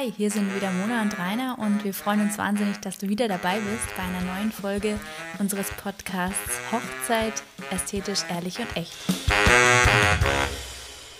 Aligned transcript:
Hi, 0.00 0.10
hier 0.16 0.30
sind 0.30 0.54
wieder 0.54 0.70
Mona 0.70 1.02
und 1.02 1.18
Rainer 1.18 1.58
und 1.58 1.84
wir 1.84 1.92
freuen 1.92 2.22
uns 2.22 2.38
wahnsinnig, 2.38 2.78
dass 2.78 2.96
du 2.96 3.08
wieder 3.10 3.28
dabei 3.28 3.58
bist 3.58 3.94
bei 3.98 4.02
einer 4.02 4.22
neuen 4.22 4.50
Folge 4.50 4.98
unseres 5.38 5.70
Podcasts 5.72 6.58
Hochzeit, 6.72 7.42
ästhetisch, 7.70 8.20
ehrlich 8.30 8.58
und 8.60 8.76
echt. 8.78 8.94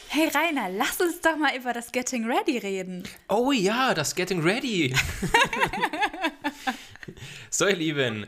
Hey 0.08 0.29
Rainer, 0.29 0.71
lass 0.71 0.98
uns 0.98 1.21
doch 1.21 1.37
mal 1.37 1.54
über 1.54 1.74
das 1.74 1.93
Getting 1.93 2.24
Ready 2.24 2.56
reden. 2.56 3.03
Oh 3.28 3.53
ja, 3.53 3.92
das 3.92 4.14
Getting 4.14 4.40
Ready. 4.40 4.94
so, 7.51 7.67
ihr 7.67 7.76
Lieben, 7.76 8.26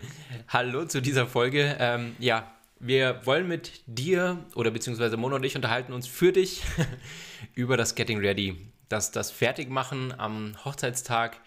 hallo 0.48 0.84
zu 0.84 1.00
dieser 1.00 1.26
Folge. 1.26 1.76
Ähm, 1.78 2.14
ja, 2.18 2.52
wir 2.78 3.24
wollen 3.24 3.48
mit 3.48 3.80
dir 3.86 4.44
oder 4.54 4.70
beziehungsweise 4.70 5.16
Mona 5.16 5.36
und 5.36 5.44
ich 5.44 5.56
unterhalten 5.56 5.94
uns 5.94 6.06
für 6.06 6.30
dich 6.30 6.62
über 7.54 7.78
das 7.78 7.94
Getting 7.94 8.18
Ready 8.18 8.71
das, 8.92 9.10
das 9.10 9.30
Fertigmachen 9.30 10.18
am 10.18 10.54
Hochzeitstag, 10.64 11.38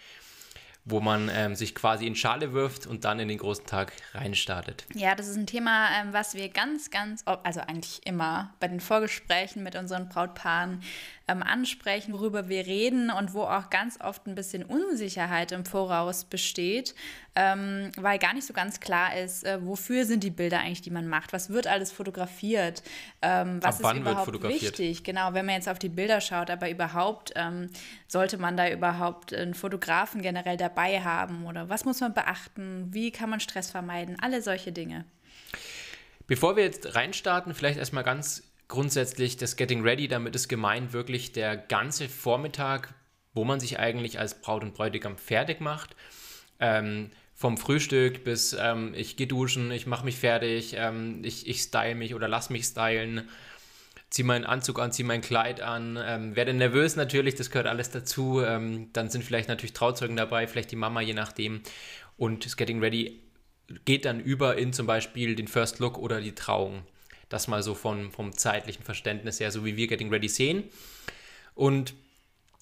wo 0.85 0.99
man 0.99 1.31
ähm, 1.33 1.55
sich 1.55 1.73
quasi 1.73 2.05
in 2.05 2.15
Schale 2.15 2.53
wirft 2.53 2.85
und 2.85 3.05
dann 3.05 3.19
in 3.19 3.27
den 3.27 3.39
großen 3.39 3.65
Tag 3.65 3.91
reinstartet. 4.13 4.85
Ja, 4.93 5.15
das 5.15 5.27
ist 5.27 5.35
ein 5.35 5.47
Thema, 5.47 5.89
ähm, 5.99 6.13
was 6.13 6.35
wir 6.35 6.47
ganz, 6.49 6.91
ganz, 6.91 7.23
also 7.25 7.59
eigentlich 7.61 8.05
immer 8.05 8.53
bei 8.59 8.67
den 8.67 8.79
Vorgesprächen 8.79 9.63
mit 9.63 9.75
unseren 9.75 10.09
Brautpaaren 10.09 10.83
ähm, 11.27 11.41
ansprechen, 11.41 12.13
worüber 12.13 12.49
wir 12.49 12.67
reden 12.67 13.09
und 13.09 13.33
wo 13.33 13.41
auch 13.41 13.71
ganz 13.71 13.99
oft 13.99 14.27
ein 14.27 14.35
bisschen 14.35 14.63
Unsicherheit 14.63 15.51
im 15.51 15.65
Voraus 15.65 16.23
besteht, 16.23 16.93
ähm, 17.35 17.91
weil 17.97 18.19
gar 18.19 18.35
nicht 18.35 18.45
so 18.45 18.53
ganz 18.53 18.79
klar 18.79 19.17
ist, 19.17 19.43
äh, 19.43 19.57
wofür 19.65 20.05
sind 20.05 20.23
die 20.23 20.29
Bilder 20.29 20.59
eigentlich, 20.59 20.83
die 20.83 20.91
man 20.91 21.07
macht, 21.07 21.33
was 21.33 21.49
wird 21.49 21.65
alles 21.65 21.91
fotografiert, 21.91 22.83
ähm, 23.23 23.57
was 23.63 23.79
ist 23.79 23.93
überhaupt 23.95 24.43
wichtig, 24.43 25.03
genau, 25.03 25.33
wenn 25.33 25.47
man 25.47 25.55
jetzt 25.55 25.67
auf 25.67 25.79
die 25.79 25.89
Bilder 25.89 26.21
schaut, 26.21 26.51
aber 26.51 26.69
überhaupt 26.69 27.33
ähm, 27.35 27.71
sollte 28.07 28.37
man 28.37 28.55
da 28.55 28.69
überhaupt 28.69 29.33
einen 29.33 29.55
Fotografen 29.55 30.21
generell 30.21 30.57
dabei 30.57 30.74
haben 30.75 31.45
oder 31.45 31.69
was 31.69 31.85
muss 31.85 31.99
man 31.99 32.13
beachten, 32.13 32.87
wie 32.91 33.11
kann 33.11 33.29
man 33.29 33.39
Stress 33.39 33.71
vermeiden, 33.71 34.17
alle 34.19 34.41
solche 34.41 34.71
Dinge. 34.71 35.05
Bevor 36.27 36.55
wir 36.55 36.63
jetzt 36.63 36.95
reinstarten, 36.95 37.53
vielleicht 37.53 37.77
erstmal 37.77 38.03
ganz 38.03 38.43
grundsätzlich 38.67 39.37
das 39.37 39.55
Getting 39.55 39.83
Ready, 39.83 40.07
damit 40.07 40.35
ist 40.35 40.47
gemeint 40.47 40.93
wirklich 40.93 41.31
der 41.31 41.55
ganze 41.55 42.09
Vormittag, 42.09 42.93
wo 43.33 43.43
man 43.43 43.59
sich 43.59 43.79
eigentlich 43.79 44.19
als 44.19 44.41
Braut 44.41 44.63
und 44.63 44.73
Bräutigam 44.73 45.17
fertig 45.17 45.61
macht. 45.61 45.95
Ähm, 46.59 47.11
vom 47.35 47.57
Frühstück 47.57 48.23
bis 48.23 48.55
ähm, 48.57 48.93
ich 48.95 49.17
gehe 49.17 49.27
duschen, 49.27 49.69
ich 49.71 49.85
mache 49.85 50.05
mich 50.05 50.17
fertig, 50.17 50.75
ähm, 50.77 51.19
ich, 51.23 51.47
ich 51.47 51.59
style 51.61 51.93
mich 51.93 52.15
oder 52.15 52.29
lass 52.29 52.49
mich 52.49 52.63
stylen, 52.63 53.29
ziehe 54.09 54.25
meinen 54.25 54.45
Anzug 54.45 54.79
an, 54.79 54.91
ziehe 54.91 55.05
mein 55.05 55.21
Kleid 55.21 55.61
an, 55.61 55.99
ähm, 56.01 56.35
werde 56.35 56.53
nervös 56.53 56.95
natürlich, 56.95 57.35
das 57.35 57.49
gehört 57.49 57.67
alles 57.67 57.89
dazu. 57.89 58.41
Ähm, 58.41 58.89
dann 58.93 59.09
sind 59.09 59.23
vielleicht 59.23 59.49
natürlich 59.49 59.73
Trauzeugen 59.73 60.15
dabei, 60.15 60.47
vielleicht 60.47 60.71
die 60.71 60.75
Mama, 60.75 61.01
je 61.01 61.13
nachdem. 61.13 61.61
Und 62.17 62.45
das 62.45 62.57
Getting 62.57 62.79
Ready 62.79 63.21
geht 63.83 64.05
dann 64.05 64.19
über 64.19 64.57
in 64.57 64.73
zum 64.73 64.87
Beispiel 64.87 65.35
den 65.35 65.47
First 65.47 65.79
Look 65.79 65.97
oder 65.97 66.21
die 66.21 66.35
Trauung. 66.35 66.83
Das 67.29 67.47
mal 67.47 67.63
so 67.63 67.73
von, 67.73 68.11
vom 68.11 68.33
zeitlichen 68.33 68.83
Verständnis 68.83 69.39
her, 69.39 69.51
so 69.51 69.65
wie 69.65 69.75
wir 69.75 69.87
Getting 69.87 70.09
Ready 70.09 70.29
sehen. 70.29 70.63
Und 71.55 71.93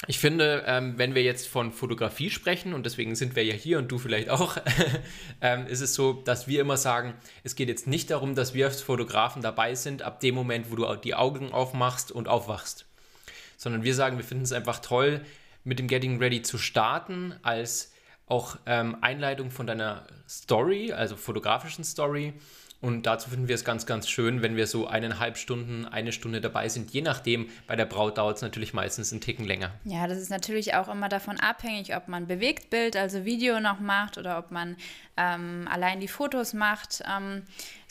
ich 0.07 0.19
finde, 0.19 0.63
ähm, 0.67 0.97
wenn 0.97 1.15
wir 1.15 1.23
jetzt 1.23 1.47
von 1.47 1.71
Fotografie 1.71 2.29
sprechen, 2.29 2.73
und 2.73 2.85
deswegen 2.85 3.15
sind 3.15 3.35
wir 3.35 3.45
ja 3.45 3.53
hier 3.53 3.77
und 3.77 3.91
du 3.91 3.97
vielleicht 3.97 4.29
auch, 4.29 4.57
ähm, 5.41 5.65
ist 5.67 5.81
es 5.81 5.93
so, 5.93 6.13
dass 6.13 6.47
wir 6.47 6.61
immer 6.61 6.77
sagen, 6.77 7.13
es 7.43 7.55
geht 7.55 7.69
jetzt 7.69 7.87
nicht 7.87 8.09
darum, 8.09 8.35
dass 8.35 8.53
wir 8.53 8.65
als 8.65 8.81
Fotografen 8.81 9.41
dabei 9.41 9.75
sind, 9.75 10.01
ab 10.01 10.19
dem 10.19 10.35
Moment, 10.35 10.71
wo 10.71 10.75
du 10.75 10.95
die 10.95 11.15
Augen 11.15 11.51
aufmachst 11.51 12.11
und 12.11 12.27
aufwachst. 12.27 12.85
Sondern 13.55 13.83
wir 13.83 13.95
sagen, 13.95 14.17
wir 14.17 14.25
finden 14.25 14.43
es 14.43 14.51
einfach 14.51 14.79
toll, 14.79 15.21
mit 15.63 15.79
dem 15.79 15.87
Getting 15.87 16.19
Ready 16.19 16.41
zu 16.41 16.57
starten, 16.57 17.33
als 17.41 17.93
auch 18.25 18.57
ähm, 18.65 18.97
Einleitung 19.01 19.51
von 19.51 19.67
deiner 19.67 20.07
Story, 20.27 20.91
also 20.91 21.15
fotografischen 21.15 21.83
Story 21.83 22.33
und 22.83 23.05
dazu 23.05 23.29
finden 23.29 23.47
wir 23.47 23.55
es 23.55 23.63
ganz, 23.63 23.85
ganz 23.85 24.09
schön, 24.09 24.41
wenn 24.41 24.57
wir 24.57 24.67
so 24.67 24.87
eineinhalb 24.87 25.37
Stunden, 25.37 25.85
eine 25.85 26.11
Stunde 26.11 26.41
dabei 26.41 26.67
sind. 26.67 26.91
Je 26.91 27.01
nachdem, 27.01 27.49
bei 27.65 27.77
der 27.77 27.85
Braut 27.85 28.17
dauert 28.17 28.35
es 28.35 28.41
natürlich 28.41 28.73
meistens 28.73 29.13
einen 29.13 29.21
Ticken 29.21 29.45
länger. 29.45 29.71
Ja, 29.85 30.05
das 30.05 30.17
ist 30.17 30.29
natürlich 30.29 30.73
auch 30.75 30.89
immer 30.89 31.07
davon 31.07 31.39
abhängig, 31.39 31.95
ob 31.95 32.09
man 32.09 32.27
Bewegtbild, 32.27 32.97
also 32.97 33.23
Video 33.23 33.61
noch 33.61 33.79
macht 33.79 34.17
oder 34.17 34.37
ob 34.37 34.51
man 34.51 34.75
ähm, 35.15 35.65
allein 35.71 36.01
die 36.01 36.09
Fotos 36.09 36.53
macht. 36.53 37.01
Ähm, 37.09 37.43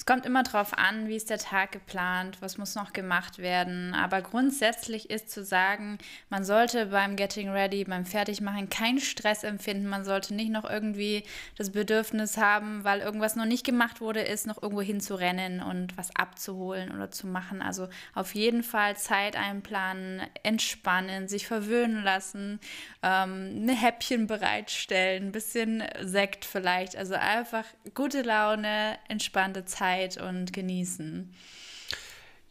es 0.02 0.06
kommt 0.06 0.26
immer 0.26 0.42
darauf 0.42 0.76
an, 0.76 1.06
wie 1.06 1.14
ist 1.14 1.30
der 1.30 1.38
Tag 1.38 1.70
geplant, 1.70 2.38
was 2.40 2.58
muss 2.58 2.74
noch 2.74 2.92
gemacht 2.92 3.38
werden. 3.38 3.94
Aber 3.94 4.20
grundsätzlich 4.20 5.10
ist 5.10 5.30
zu 5.30 5.44
sagen, 5.44 5.98
man 6.28 6.42
sollte 6.42 6.86
beim 6.86 7.14
Getting 7.14 7.50
Ready, 7.50 7.84
beim 7.84 8.04
Fertigmachen 8.04 8.68
keinen 8.68 8.98
Stress 8.98 9.44
empfinden. 9.44 9.86
Man 9.86 10.04
sollte 10.04 10.34
nicht 10.34 10.50
noch 10.50 10.68
irgendwie 10.68 11.22
das 11.56 11.70
Bedürfnis 11.70 12.36
haben, 12.36 12.82
weil 12.82 12.98
irgendwas 12.98 13.36
noch 13.36 13.44
nicht 13.44 13.64
gemacht 13.64 14.00
wurde, 14.00 14.22
ist 14.22 14.44
noch 14.44 14.60
irgendwo 14.60 14.82
hinzurennen 14.82 15.62
und 15.62 15.96
was 15.96 16.10
abzuholen 16.16 16.90
oder 16.92 17.12
zu 17.12 17.28
machen. 17.28 17.62
Also 17.62 17.88
auf 18.12 18.34
jeden 18.34 18.64
Fall 18.64 18.96
Zeit 18.96 19.36
einplanen, 19.36 20.22
entspannen, 20.42 21.28
sich 21.28 21.46
verwöhnen 21.46 22.02
lassen, 22.02 22.58
ähm, 23.04 23.66
ein 23.66 23.68
Häppchen 23.68 24.26
bereitstellen, 24.26 25.28
ein 25.28 25.32
bisschen 25.32 25.84
Sekt 26.00 26.44
vielleicht. 26.44 26.96
Also 26.96 27.14
einfach 27.14 27.66
gute 27.94 28.22
Laune, 28.22 28.98
entspannte 29.06 29.64
Zeit 29.64 29.91
Zeit 29.92 30.20
und 30.20 30.52
genießen. 30.52 31.32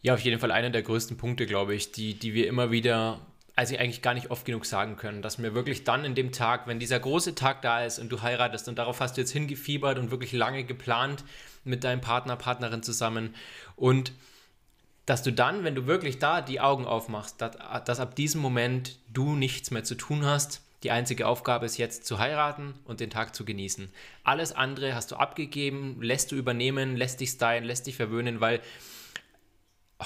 Ja, 0.00 0.14
auf 0.14 0.20
jeden 0.20 0.40
Fall 0.40 0.50
einer 0.50 0.70
der 0.70 0.82
größten 0.82 1.16
Punkte, 1.16 1.46
glaube 1.46 1.74
ich, 1.74 1.92
die, 1.92 2.14
die 2.14 2.34
wir 2.34 2.48
immer 2.48 2.70
wieder, 2.70 3.20
also 3.54 3.76
eigentlich 3.76 4.02
gar 4.02 4.14
nicht 4.14 4.30
oft 4.30 4.44
genug 4.44 4.66
sagen 4.66 4.96
können, 4.96 5.22
dass 5.22 5.38
mir 5.38 5.54
wirklich 5.54 5.84
dann 5.84 6.04
in 6.04 6.14
dem 6.14 6.32
Tag, 6.32 6.66
wenn 6.66 6.78
dieser 6.78 6.98
große 6.98 7.34
Tag 7.34 7.62
da 7.62 7.84
ist 7.84 7.98
und 7.98 8.10
du 8.10 8.22
heiratest 8.22 8.68
und 8.68 8.78
darauf 8.78 9.00
hast 9.00 9.16
du 9.16 9.20
jetzt 9.20 9.30
hingefiebert 9.30 9.98
und 9.98 10.10
wirklich 10.10 10.32
lange 10.32 10.64
geplant 10.64 11.24
mit 11.64 11.84
deinem 11.84 12.00
Partner, 12.00 12.36
Partnerin 12.36 12.82
zusammen 12.82 13.34
und 13.76 14.12
dass 15.06 15.22
du 15.22 15.32
dann, 15.32 15.64
wenn 15.64 15.74
du 15.74 15.86
wirklich 15.86 16.18
da 16.18 16.40
die 16.40 16.60
Augen 16.60 16.84
aufmachst, 16.84 17.40
dass, 17.40 17.56
dass 17.84 18.00
ab 18.00 18.14
diesem 18.14 18.40
Moment 18.40 18.98
du 19.12 19.34
nichts 19.34 19.70
mehr 19.72 19.84
zu 19.84 19.96
tun 19.96 20.24
hast, 20.24 20.62
die 20.82 20.90
einzige 20.90 21.26
Aufgabe 21.26 21.66
ist 21.66 21.76
jetzt 21.76 22.04
zu 22.04 22.18
heiraten 22.18 22.74
und 22.84 23.00
den 23.00 23.10
Tag 23.10 23.34
zu 23.34 23.44
genießen. 23.44 23.88
Alles 24.24 24.52
andere 24.52 24.94
hast 24.94 25.12
du 25.12 25.16
abgegeben, 25.16 25.98
lässt 26.00 26.32
du 26.32 26.36
übernehmen, 26.36 26.96
lässt 26.96 27.20
dich 27.20 27.30
stylen, 27.30 27.64
lässt 27.64 27.86
dich 27.86 27.96
verwöhnen, 27.96 28.40
weil 28.40 28.60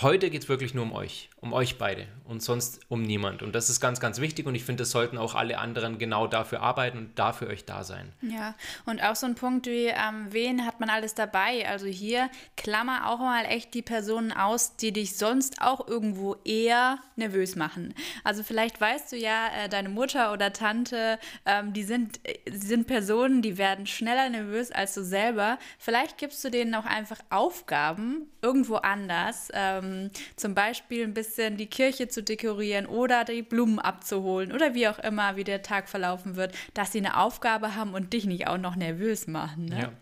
heute 0.02 0.30
geht 0.30 0.42
es 0.42 0.48
wirklich 0.48 0.74
nur 0.74 0.84
um 0.84 0.92
euch, 0.92 1.30
um 1.40 1.52
euch 1.52 1.78
beide 1.78 2.06
und 2.24 2.42
sonst 2.42 2.80
um 2.88 3.02
niemand. 3.02 3.42
Und 3.42 3.54
das 3.54 3.70
ist 3.70 3.80
ganz, 3.80 4.00
ganz 4.00 4.20
wichtig 4.20 4.46
und 4.46 4.54
ich 4.54 4.64
finde, 4.64 4.82
das 4.82 4.90
sollten 4.90 5.18
auch 5.18 5.34
alle 5.34 5.58
anderen 5.58 5.98
genau 5.98 6.26
dafür 6.26 6.60
arbeiten 6.60 6.98
und 6.98 7.18
dafür 7.18 7.48
euch 7.48 7.64
da 7.64 7.84
sein. 7.84 8.12
Ja, 8.20 8.54
und 8.84 9.02
auch 9.02 9.16
so 9.16 9.26
ein 9.26 9.34
Punkt 9.34 9.66
wie, 9.66 9.86
ähm, 9.86 10.26
wen 10.30 10.66
hat 10.66 10.80
man 10.80 10.90
alles 10.90 11.14
dabei? 11.14 11.68
Also 11.68 11.86
hier 11.86 12.30
klammer 12.56 13.08
auch 13.08 13.18
mal 13.18 13.44
echt 13.44 13.74
die 13.74 13.82
Personen 13.82 14.32
aus, 14.32 14.76
die 14.76 14.92
dich 14.92 15.16
sonst 15.16 15.62
auch 15.62 15.86
irgendwo 15.86 16.36
eher 16.44 16.98
nervös 17.16 17.56
machen. 17.56 17.94
Also 18.24 18.42
vielleicht 18.42 18.80
weißt 18.80 19.12
du 19.12 19.16
ja, 19.16 19.48
äh, 19.56 19.68
deine 19.68 19.88
Mutter 19.88 20.32
oder 20.32 20.52
Tante, 20.52 21.18
ähm, 21.44 21.72
die 21.72 21.84
sind, 21.84 22.20
äh, 22.24 22.38
sind 22.50 22.86
Personen, 22.86 23.42
die 23.42 23.56
werden 23.58 23.86
schneller 23.86 24.28
nervös 24.28 24.72
als 24.72 24.94
du 24.94 25.04
selber. 25.04 25.58
Vielleicht 25.78 26.18
gibst 26.18 26.44
du 26.44 26.50
denen 26.50 26.74
auch 26.74 26.86
einfach 26.86 27.18
Aufgaben 27.30 28.26
irgendwo 28.42 28.76
anders. 28.76 29.48
Ähm, 29.52 29.85
ähm, 29.86 30.10
zum 30.36 30.54
Beispiel 30.54 31.04
ein 31.04 31.14
bisschen 31.14 31.56
die 31.56 31.66
Kirche 31.66 32.08
zu 32.08 32.22
dekorieren 32.22 32.86
oder 32.86 33.24
die 33.24 33.42
Blumen 33.42 33.78
abzuholen 33.78 34.52
oder 34.52 34.74
wie 34.74 34.88
auch 34.88 34.98
immer, 34.98 35.36
wie 35.36 35.44
der 35.44 35.62
Tag 35.62 35.88
verlaufen 35.88 36.36
wird, 36.36 36.54
dass 36.74 36.92
sie 36.92 36.98
eine 36.98 37.18
Aufgabe 37.18 37.74
haben 37.74 37.94
und 37.94 38.12
dich 38.12 38.26
nicht 38.26 38.46
auch 38.46 38.58
noch 38.58 38.76
nervös 38.76 39.26
machen. 39.26 39.66
Ne? 39.66 39.80
Ja. 39.80 39.92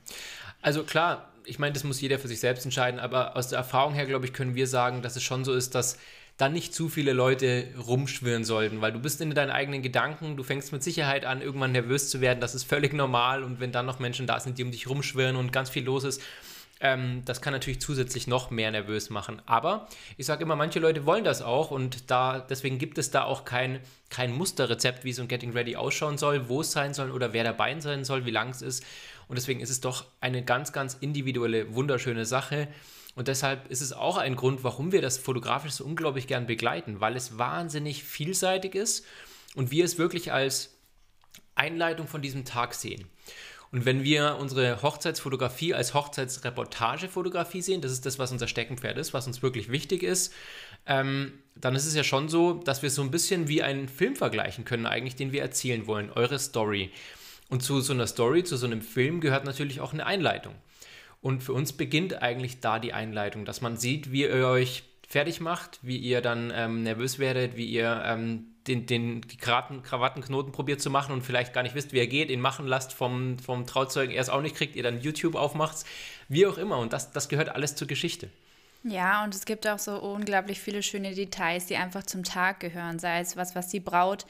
Also 0.63 0.83
klar, 0.85 1.31
ich 1.45 1.59
meine, 1.59 1.73
das 1.73 1.85
muss 1.85 2.01
jeder 2.01 2.19
für 2.19 2.29
sich 2.29 2.41
selbst 2.41 2.65
entscheiden, 2.65 2.99
aber 2.99 3.37
aus 3.37 3.49
der 3.49 3.59
Erfahrung 3.59 3.95
her, 3.95 4.07
glaube 4.07 4.27
ich, 4.27 4.33
können 4.33 4.55
wir 4.55 4.67
sagen, 4.67 5.03
dass 5.03 5.17
es 5.17 5.23
schon 5.23 5.45
so 5.45 5.53
ist, 5.53 5.75
dass 5.75 5.99
dann 6.37 6.53
nicht 6.53 6.75
zu 6.75 6.89
viele 6.89 7.13
Leute 7.13 7.69
rumschwirren 7.87 8.45
sollten, 8.45 8.81
weil 8.81 8.93
du 8.93 8.99
bist 8.99 9.21
in 9.21 9.33
deinen 9.35 9.51
eigenen 9.51 9.83
Gedanken, 9.83 10.37
du 10.37 10.43
fängst 10.43 10.73
mit 10.73 10.83
Sicherheit 10.83 11.25
an, 11.25 11.41
irgendwann 11.41 11.71
nervös 11.71 12.11
zu 12.11 12.21
werden, 12.21 12.41
das 12.41 12.57
ist 12.57 12.65
völlig 12.65 12.93
normal 12.93 13.45
und 13.45 13.61
wenn 13.61 13.71
dann 13.71 13.87
noch 13.87 14.01
Menschen 14.01 14.27
da 14.27 14.41
sind, 14.41 14.59
die 14.59 14.65
um 14.65 14.73
dich 14.73 14.89
rumschwirren 14.89 15.37
und 15.37 15.53
ganz 15.53 15.71
viel 15.71 15.85
los 15.85 16.03
ist, 16.03 16.21
ähm, 16.85 17.23
das 17.25 17.41
kann 17.41 17.55
natürlich 17.55 17.81
zusätzlich 17.81 18.27
noch 18.27 18.51
mehr 18.51 18.71
nervös 18.71 19.09
machen. 19.09 19.41
Aber 19.47 19.89
ich 20.19 20.27
sage 20.27 20.45
immer, 20.45 20.55
manche 20.55 20.81
Leute 20.81 21.07
wollen 21.07 21.25
das 21.25 21.41
auch 21.41 21.71
und 21.71 22.11
da, 22.11 22.39
deswegen 22.39 22.79
gibt 22.79 22.99
es 22.99 23.11
da 23.11 23.25
auch 23.25 23.47
kein, 23.47 23.81
kein 24.11 24.31
Musterrezept, 24.33 25.03
wie 25.03 25.15
so 25.15 25.23
ein 25.23 25.29
Getting 25.29 25.55
Ready 25.55 25.77
ausschauen 25.77 26.19
soll, 26.19 26.51
wo 26.51 26.61
es 26.61 26.73
sein 26.73 26.93
soll 26.93 27.11
oder 27.11 27.33
wer 27.33 27.43
dabei 27.43 27.81
sein 27.81 28.05
soll, 28.05 28.27
wie 28.27 28.31
lang 28.31 28.51
es 28.51 28.61
ist. 28.61 28.85
Und 29.29 29.37
deswegen 29.37 29.61
ist 29.61 29.71
es 29.71 29.81
doch 29.81 30.05
eine 30.21 30.45
ganz, 30.45 30.75
ganz 30.75 30.93
individuelle, 31.01 31.75
wunderschöne 31.75 32.27
Sache. 32.27 32.69
Und 33.15 33.29
deshalb 33.29 33.71
ist 33.71 33.81
es 33.81 33.95
auch 33.95 34.19
ein 34.19 34.37
Grund, 34.37 34.63
warum 34.63 34.93
wir 34.93 35.01
das 35.01 35.17
fotografisch 35.17 35.73
so 35.73 35.85
unglaublich 35.85 36.27
gern 36.27 36.47
begleiten, 36.47 37.01
weil 37.01 37.17
es 37.17 37.39
wahnsinnig 37.39 38.05
vielseitig 38.05 38.75
ist 38.75 39.07
und 39.55 39.71
wir 39.71 39.87
es 39.87 39.97
wirklich 39.97 40.33
als 40.33 40.77
Einleitung 41.55 42.09
von 42.09 42.21
diesem 42.21 42.45
Tag 42.45 42.75
sehen. 42.75 43.07
Und 43.75 43.85
wenn 43.87 44.05
wir 44.05 44.37
unsere 44.39 44.83
Hochzeitsfotografie 44.83 45.75
als 45.75 45.95
Hochzeitsreportagefotografie 45.95 47.61
sehen, 47.61 47.81
das 47.81 47.91
ist 47.91 48.07
das, 48.07 48.21
was 48.21 48.31
unser 48.31 48.47
Steckenpferd 48.47 48.97
ist, 48.99 49.13
was 49.13 49.27
uns 49.27 49.43
wirklich 49.43 49.69
wichtig 49.69 50.05
ist, 50.05 50.33
ähm, 50.87 51.33
dann 51.57 51.75
ist 51.75 51.85
es 51.85 51.97
ja 51.97 52.05
schon 52.05 52.29
so, 52.29 52.53
dass 52.53 52.85
wir 52.85 52.91
so 52.91 53.03
ein 53.03 53.11
bisschen 53.11 53.49
wie 53.49 53.65
einen 53.65 53.89
Film 53.89 54.15
vergleichen 54.15 54.65
können, 54.65 54.87
eigentlich, 54.87 55.17
den 55.17 55.33
wir 55.33 55.43
erzählen 55.43 55.89
wollen, 55.89 56.13
eure 56.13 56.39
Story. 56.39 56.93
Und 57.49 57.65
zu 57.65 57.81
so 57.81 57.93
einer 57.93 58.07
Story, 58.07 58.45
zu 58.45 58.57
so 58.57 58.67
einem 58.67 58.81
Film 58.81 59.21
gehört 59.21 59.45
natürlich 59.45 59.81
auch 59.81 59.93
eine 59.93 60.07
Einleitung. 60.07 60.55
Und 61.21 61.43
für 61.43 61.53
uns 61.53 61.73
beginnt 61.73 62.23
eigentlich 62.23 62.61
da 62.61 62.79
die 62.79 62.93
Einleitung, 62.93 63.45
dass 63.45 63.61
man 63.61 63.77
sieht, 63.77 64.13
wie 64.13 64.23
ihr 64.23 64.47
euch 64.47 64.85
fertig 65.09 65.41
macht, 65.41 65.81
wie 65.83 65.97
ihr 65.97 66.21
dann 66.21 66.53
ähm, 66.55 66.85
nervös 66.85 67.19
werdet, 67.19 67.57
wie 67.57 67.67
ihr 67.67 68.05
ähm, 68.07 68.54
den, 68.67 68.87
den, 68.87 69.27
Krawatten, 69.39 69.83
Krawattenknoten 69.83 70.53
probiert 70.53 70.81
zu 70.81 70.91
machen 70.91 71.13
und 71.13 71.23
vielleicht 71.23 71.53
gar 71.53 71.63
nicht 71.63 71.75
wisst, 71.75 71.93
wie 71.93 71.99
er 71.99 72.07
geht, 72.07 72.31
ihn 72.31 72.41
machen 72.41 72.67
lasst 72.67 72.93
vom, 72.93 73.39
vom 73.39 73.67
Trauzeugen, 73.67 74.15
er 74.15 74.23
es 74.23 74.31
auch 74.31 74.41
nicht 74.41 74.57
kriegt, 74.57 74.77
ihr 74.77 74.83
dann 74.83 75.01
YouTube 75.01 75.35
aufmacht, 75.35 75.85
wie 76.29 76.47
auch 76.47 76.59
immer. 76.59 76.79
Und 76.79 76.93
das, 76.93 77.13
das 77.13 77.29
gehört 77.29 77.51
alles 77.51 77.77
zur 77.77 77.87
Geschichte. 77.87 78.31
Ja, 78.87 79.25
und 79.25 79.35
es 79.35 79.47
gibt 79.47 79.67
auch 79.67 79.79
so 79.79 79.97
unglaublich 79.99 80.61
viele 80.61 80.83
schöne 80.83 81.15
Details, 81.15 81.67
die 81.67 81.77
einfach 81.77 82.03
zum 82.03 82.23
Tag 82.23 82.61
gehören. 82.61 82.99
Sei 82.99 83.21
es 83.21 83.35
was, 83.35 83.55
was 83.55 83.69
die 83.69 83.81
Braut 83.81 84.27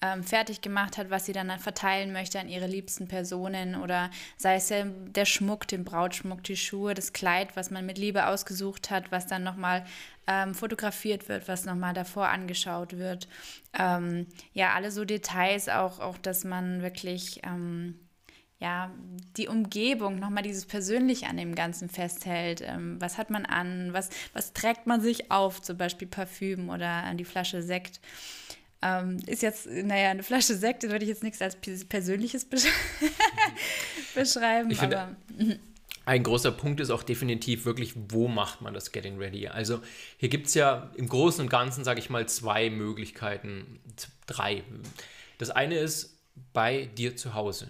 ähm, 0.00 0.22
fertig 0.22 0.60
gemacht 0.60 0.96
hat, 0.96 1.10
was 1.10 1.26
sie 1.26 1.32
dann 1.32 1.50
verteilen 1.58 2.12
möchte 2.12 2.38
an 2.38 2.48
ihre 2.48 2.66
liebsten 2.66 3.08
Personen 3.08 3.74
oder 3.74 4.10
sei 4.36 4.56
es 4.56 4.68
der, 4.68 4.84
der 4.84 5.24
Schmuck, 5.24 5.66
den 5.66 5.84
Brautschmuck, 5.84 6.44
die 6.44 6.56
Schuhe, 6.56 6.94
das 6.94 7.12
Kleid, 7.12 7.56
was 7.56 7.70
man 7.70 7.84
mit 7.84 7.98
Liebe 7.98 8.26
ausgesucht 8.26 8.90
hat, 8.90 9.10
was 9.10 9.26
dann 9.26 9.42
nochmal 9.42 9.84
ähm, 10.26 10.54
fotografiert 10.54 11.28
wird, 11.28 11.48
was 11.48 11.64
nochmal 11.64 11.94
davor 11.94 12.28
angeschaut 12.28 12.96
wird. 12.96 13.28
Ähm, 13.76 14.26
ja, 14.52 14.74
alle 14.74 14.90
so 14.90 15.04
Details, 15.04 15.68
auch, 15.68 15.98
auch 15.98 16.18
dass 16.18 16.44
man 16.44 16.82
wirklich 16.82 17.40
ähm, 17.44 17.98
ja, 18.60 18.90
die 19.36 19.46
Umgebung, 19.46 20.18
nochmal 20.18 20.42
dieses 20.42 20.66
Persönliche 20.66 21.26
an 21.26 21.36
dem 21.36 21.54
Ganzen 21.54 21.88
festhält. 21.88 22.60
Ähm, 22.60 23.00
was 23.00 23.16
hat 23.16 23.30
man 23.30 23.46
an? 23.46 23.92
Was, 23.92 24.10
was 24.32 24.52
trägt 24.52 24.86
man 24.86 25.00
sich 25.00 25.30
auf? 25.30 25.62
Zum 25.62 25.76
Beispiel 25.76 26.08
Parfüm 26.08 26.68
oder 26.68 27.14
die 27.14 27.24
Flasche 27.24 27.62
Sekt. 27.62 28.00
Ähm, 28.80 29.18
ist 29.26 29.42
jetzt, 29.42 29.66
naja, 29.66 30.10
eine 30.10 30.22
Flasche 30.22 30.54
Sekt 30.54 30.84
würde 30.84 31.04
ich 31.04 31.08
jetzt 31.08 31.24
nichts 31.24 31.42
als 31.42 31.56
Persönliches 31.56 32.44
besch 32.44 32.66
beschreiben. 34.14 34.70
Ich 34.70 34.80
aber, 34.80 35.16
finde, 35.36 35.58
ein 36.08 36.22
großer 36.22 36.52
Punkt 36.52 36.80
ist 36.80 36.90
auch 36.90 37.02
definitiv 37.02 37.66
wirklich, 37.66 37.92
wo 37.94 38.28
macht 38.28 38.62
man 38.62 38.72
das 38.72 38.92
Getting 38.92 39.18
Ready? 39.18 39.48
Also 39.48 39.80
hier 40.16 40.30
gibt 40.30 40.46
es 40.46 40.54
ja 40.54 40.90
im 40.96 41.06
Großen 41.06 41.42
und 41.42 41.50
Ganzen, 41.50 41.84
sage 41.84 42.00
ich 42.00 42.08
mal, 42.08 42.26
zwei 42.28 42.70
Möglichkeiten, 42.70 43.80
drei. 44.26 44.62
Das 45.36 45.50
eine 45.50 45.76
ist 45.76 46.16
bei 46.54 46.86
dir 46.86 47.16
zu 47.16 47.34
Hause. 47.34 47.68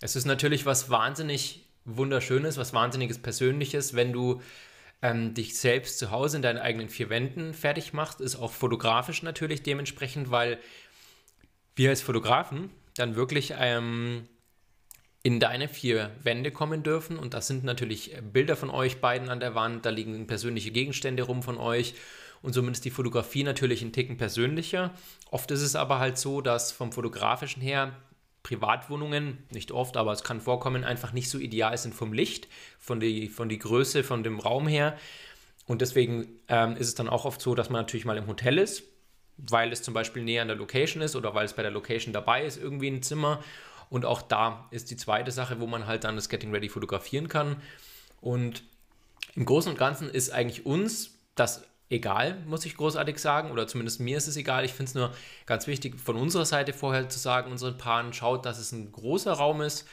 Es 0.00 0.16
ist 0.16 0.24
natürlich 0.24 0.64
was 0.64 0.88
wahnsinnig 0.88 1.66
Wunderschönes, 1.84 2.56
was 2.56 2.72
Wahnsinniges 2.72 3.18
Persönliches, 3.18 3.94
wenn 3.94 4.12
du 4.12 4.40
ähm, 5.04 5.34
dich 5.34 5.58
selbst 5.58 5.98
zu 5.98 6.10
Hause 6.10 6.38
in 6.38 6.42
deinen 6.42 6.58
eigenen 6.58 6.88
vier 6.88 7.10
Wänden 7.10 7.52
fertig 7.52 7.92
machst. 7.92 8.22
Ist 8.22 8.36
auch 8.36 8.50
fotografisch 8.50 9.22
natürlich 9.22 9.62
dementsprechend, 9.62 10.30
weil 10.30 10.58
wir 11.76 11.90
als 11.90 12.00
Fotografen 12.00 12.70
dann 12.96 13.14
wirklich 13.14 13.52
ähm, 13.58 14.26
in 15.22 15.40
deine 15.40 15.68
vier 15.68 16.10
Wände 16.22 16.50
kommen 16.50 16.82
dürfen. 16.82 17.18
Und 17.18 17.34
das 17.34 17.46
sind 17.46 17.64
natürlich 17.64 18.16
Bilder 18.32 18.56
von 18.56 18.70
euch 18.70 19.02
beiden 19.02 19.28
an 19.28 19.40
der 19.40 19.54
Wand, 19.54 19.84
da 19.84 19.90
liegen 19.90 20.26
persönliche 20.26 20.70
Gegenstände 20.70 21.24
rum 21.24 21.42
von 21.42 21.58
euch. 21.58 21.94
Und 22.40 22.54
somit 22.54 22.74
ist 22.74 22.84
die 22.86 22.90
Fotografie 22.90 23.42
natürlich 23.42 23.82
ein 23.82 23.92
Ticken 23.92 24.16
persönlicher. 24.16 24.94
Oft 25.30 25.50
ist 25.50 25.60
es 25.60 25.76
aber 25.76 25.98
halt 25.98 26.16
so, 26.16 26.40
dass 26.40 26.72
vom 26.72 26.92
fotografischen 26.92 27.60
her 27.60 27.92
Privatwohnungen, 28.44 29.38
nicht 29.50 29.72
oft, 29.72 29.96
aber 29.96 30.12
es 30.12 30.22
kann 30.22 30.40
vorkommen, 30.40 30.84
einfach 30.84 31.12
nicht 31.12 31.28
so 31.28 31.38
ideal 31.38 31.76
sind 31.76 31.94
vom 31.94 32.12
Licht, 32.12 32.46
von 32.78 33.00
der 33.00 33.28
von 33.30 33.48
die 33.48 33.58
Größe, 33.58 34.04
von 34.04 34.22
dem 34.22 34.38
Raum 34.38 34.68
her. 34.68 34.96
Und 35.66 35.80
deswegen 35.80 36.28
ähm, 36.48 36.76
ist 36.76 36.88
es 36.88 36.94
dann 36.94 37.08
auch 37.08 37.24
oft 37.24 37.40
so, 37.40 37.54
dass 37.54 37.70
man 37.70 37.80
natürlich 37.80 38.04
mal 38.04 38.18
im 38.18 38.26
Hotel 38.26 38.58
ist, 38.58 38.84
weil 39.38 39.72
es 39.72 39.82
zum 39.82 39.94
Beispiel 39.94 40.22
näher 40.22 40.42
an 40.42 40.48
der 40.48 40.58
Location 40.58 41.02
ist 41.02 41.16
oder 41.16 41.34
weil 41.34 41.46
es 41.46 41.54
bei 41.54 41.62
der 41.62 41.70
Location 41.70 42.12
dabei 42.12 42.44
ist, 42.44 42.58
irgendwie 42.58 42.88
ein 42.88 43.02
Zimmer. 43.02 43.42
Und 43.88 44.04
auch 44.04 44.20
da 44.20 44.68
ist 44.70 44.90
die 44.90 44.96
zweite 44.96 45.30
Sache, 45.30 45.58
wo 45.58 45.66
man 45.66 45.86
halt 45.86 46.04
dann 46.04 46.16
das 46.16 46.28
Getting 46.28 46.52
Ready 46.52 46.68
fotografieren 46.68 47.28
kann. 47.28 47.56
Und 48.20 48.62
im 49.34 49.46
Großen 49.46 49.72
und 49.72 49.78
Ganzen 49.78 50.10
ist 50.10 50.30
eigentlich 50.30 50.66
uns 50.66 51.18
das 51.34 51.66
egal, 51.94 52.36
muss 52.46 52.66
ich 52.66 52.76
großartig 52.76 53.18
sagen, 53.18 53.50
oder 53.50 53.66
zumindest 53.66 54.00
mir 54.00 54.16
ist 54.16 54.26
es 54.26 54.36
egal. 54.36 54.64
Ich 54.64 54.72
finde 54.72 54.88
es 54.90 54.94
nur 54.94 55.12
ganz 55.46 55.66
wichtig, 55.66 55.98
von 56.00 56.16
unserer 56.16 56.44
Seite 56.44 56.72
vorher 56.72 57.08
zu 57.08 57.18
sagen, 57.18 57.50
unseren 57.50 57.78
Paaren, 57.78 58.12
schaut, 58.12 58.44
dass 58.44 58.58
es 58.58 58.72
ein 58.72 58.92
großer 58.92 59.32
Raum 59.32 59.62
ist, 59.62 59.86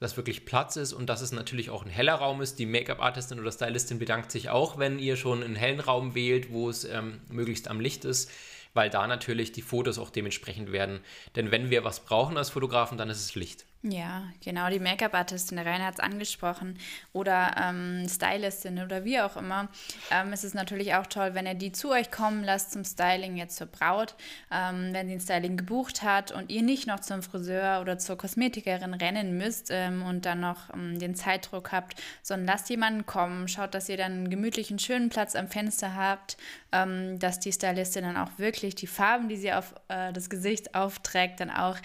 dass 0.00 0.16
wirklich 0.16 0.44
Platz 0.44 0.76
ist 0.76 0.92
und 0.92 1.06
dass 1.06 1.20
es 1.20 1.30
natürlich 1.30 1.70
auch 1.70 1.84
ein 1.84 1.90
heller 1.90 2.14
Raum 2.14 2.42
ist. 2.42 2.58
Die 2.58 2.66
Make-up-Artistin 2.66 3.38
oder 3.38 3.52
Stylistin 3.52 3.98
bedankt 3.98 4.32
sich 4.32 4.50
auch, 4.50 4.78
wenn 4.78 4.98
ihr 4.98 5.16
schon 5.16 5.42
einen 5.42 5.54
hellen 5.54 5.80
Raum 5.80 6.14
wählt, 6.14 6.50
wo 6.50 6.68
es 6.68 6.84
ähm, 6.84 7.20
möglichst 7.30 7.68
am 7.68 7.78
Licht 7.78 8.04
ist, 8.04 8.30
weil 8.74 8.90
da 8.90 9.06
natürlich 9.06 9.52
die 9.52 9.62
Fotos 9.62 9.98
auch 9.98 10.10
dementsprechend 10.10 10.72
werden. 10.72 11.00
Denn 11.36 11.50
wenn 11.52 11.70
wir 11.70 11.84
was 11.84 12.00
brauchen 12.00 12.36
als 12.36 12.50
Fotografen, 12.50 12.98
dann 12.98 13.10
ist 13.10 13.20
es 13.20 13.34
Licht. 13.36 13.64
Ja, 13.84 14.22
genau, 14.44 14.70
die 14.70 14.78
Make-up-Artistin, 14.78 15.56
der 15.56 15.66
Rainer 15.66 15.86
hat 15.86 15.94
es 15.94 16.00
angesprochen, 16.00 16.78
oder 17.12 17.56
ähm, 17.60 18.06
Stylistin 18.08 18.78
oder 18.78 19.04
wie 19.04 19.20
auch 19.20 19.36
immer. 19.36 19.70
Ähm, 20.12 20.32
es 20.32 20.44
ist 20.44 20.54
natürlich 20.54 20.94
auch 20.94 21.08
toll, 21.08 21.34
wenn 21.34 21.46
ihr 21.46 21.54
die 21.54 21.72
zu 21.72 21.90
euch 21.90 22.12
kommen 22.12 22.44
lasst 22.44 22.70
zum 22.70 22.84
Styling 22.84 23.36
jetzt 23.36 23.56
zur 23.56 23.66
Braut, 23.66 24.14
ähm, 24.52 24.90
wenn 24.92 25.08
sie 25.08 25.14
ein 25.14 25.20
Styling 25.20 25.56
gebucht 25.56 26.04
hat 26.04 26.30
und 26.30 26.48
ihr 26.48 26.62
nicht 26.62 26.86
noch 26.86 27.00
zum 27.00 27.24
Friseur 27.24 27.80
oder 27.80 27.98
zur 27.98 28.16
Kosmetikerin 28.16 28.94
rennen 28.94 29.36
müsst 29.36 29.66
ähm, 29.72 30.04
und 30.04 30.26
dann 30.26 30.38
noch 30.38 30.72
ähm, 30.72 31.00
den 31.00 31.16
Zeitdruck 31.16 31.72
habt, 31.72 32.00
sondern 32.22 32.46
lasst 32.46 32.70
jemanden 32.70 33.04
kommen, 33.04 33.48
schaut, 33.48 33.74
dass 33.74 33.88
ihr 33.88 33.96
dann 33.96 34.12
einen 34.12 34.30
gemütlichen, 34.30 34.78
schönen 34.78 35.08
Platz 35.08 35.34
am 35.34 35.48
Fenster 35.48 35.96
habt, 35.96 36.36
ähm, 36.70 37.18
dass 37.18 37.40
die 37.40 37.52
Stylistin 37.52 38.04
dann 38.04 38.16
auch 38.16 38.38
wirklich 38.38 38.76
die 38.76 38.86
Farben, 38.86 39.28
die 39.28 39.36
sie 39.36 39.52
auf 39.52 39.74
äh, 39.88 40.12
das 40.12 40.30
Gesicht 40.30 40.76
aufträgt, 40.76 41.40
dann 41.40 41.50
auch 41.50 41.78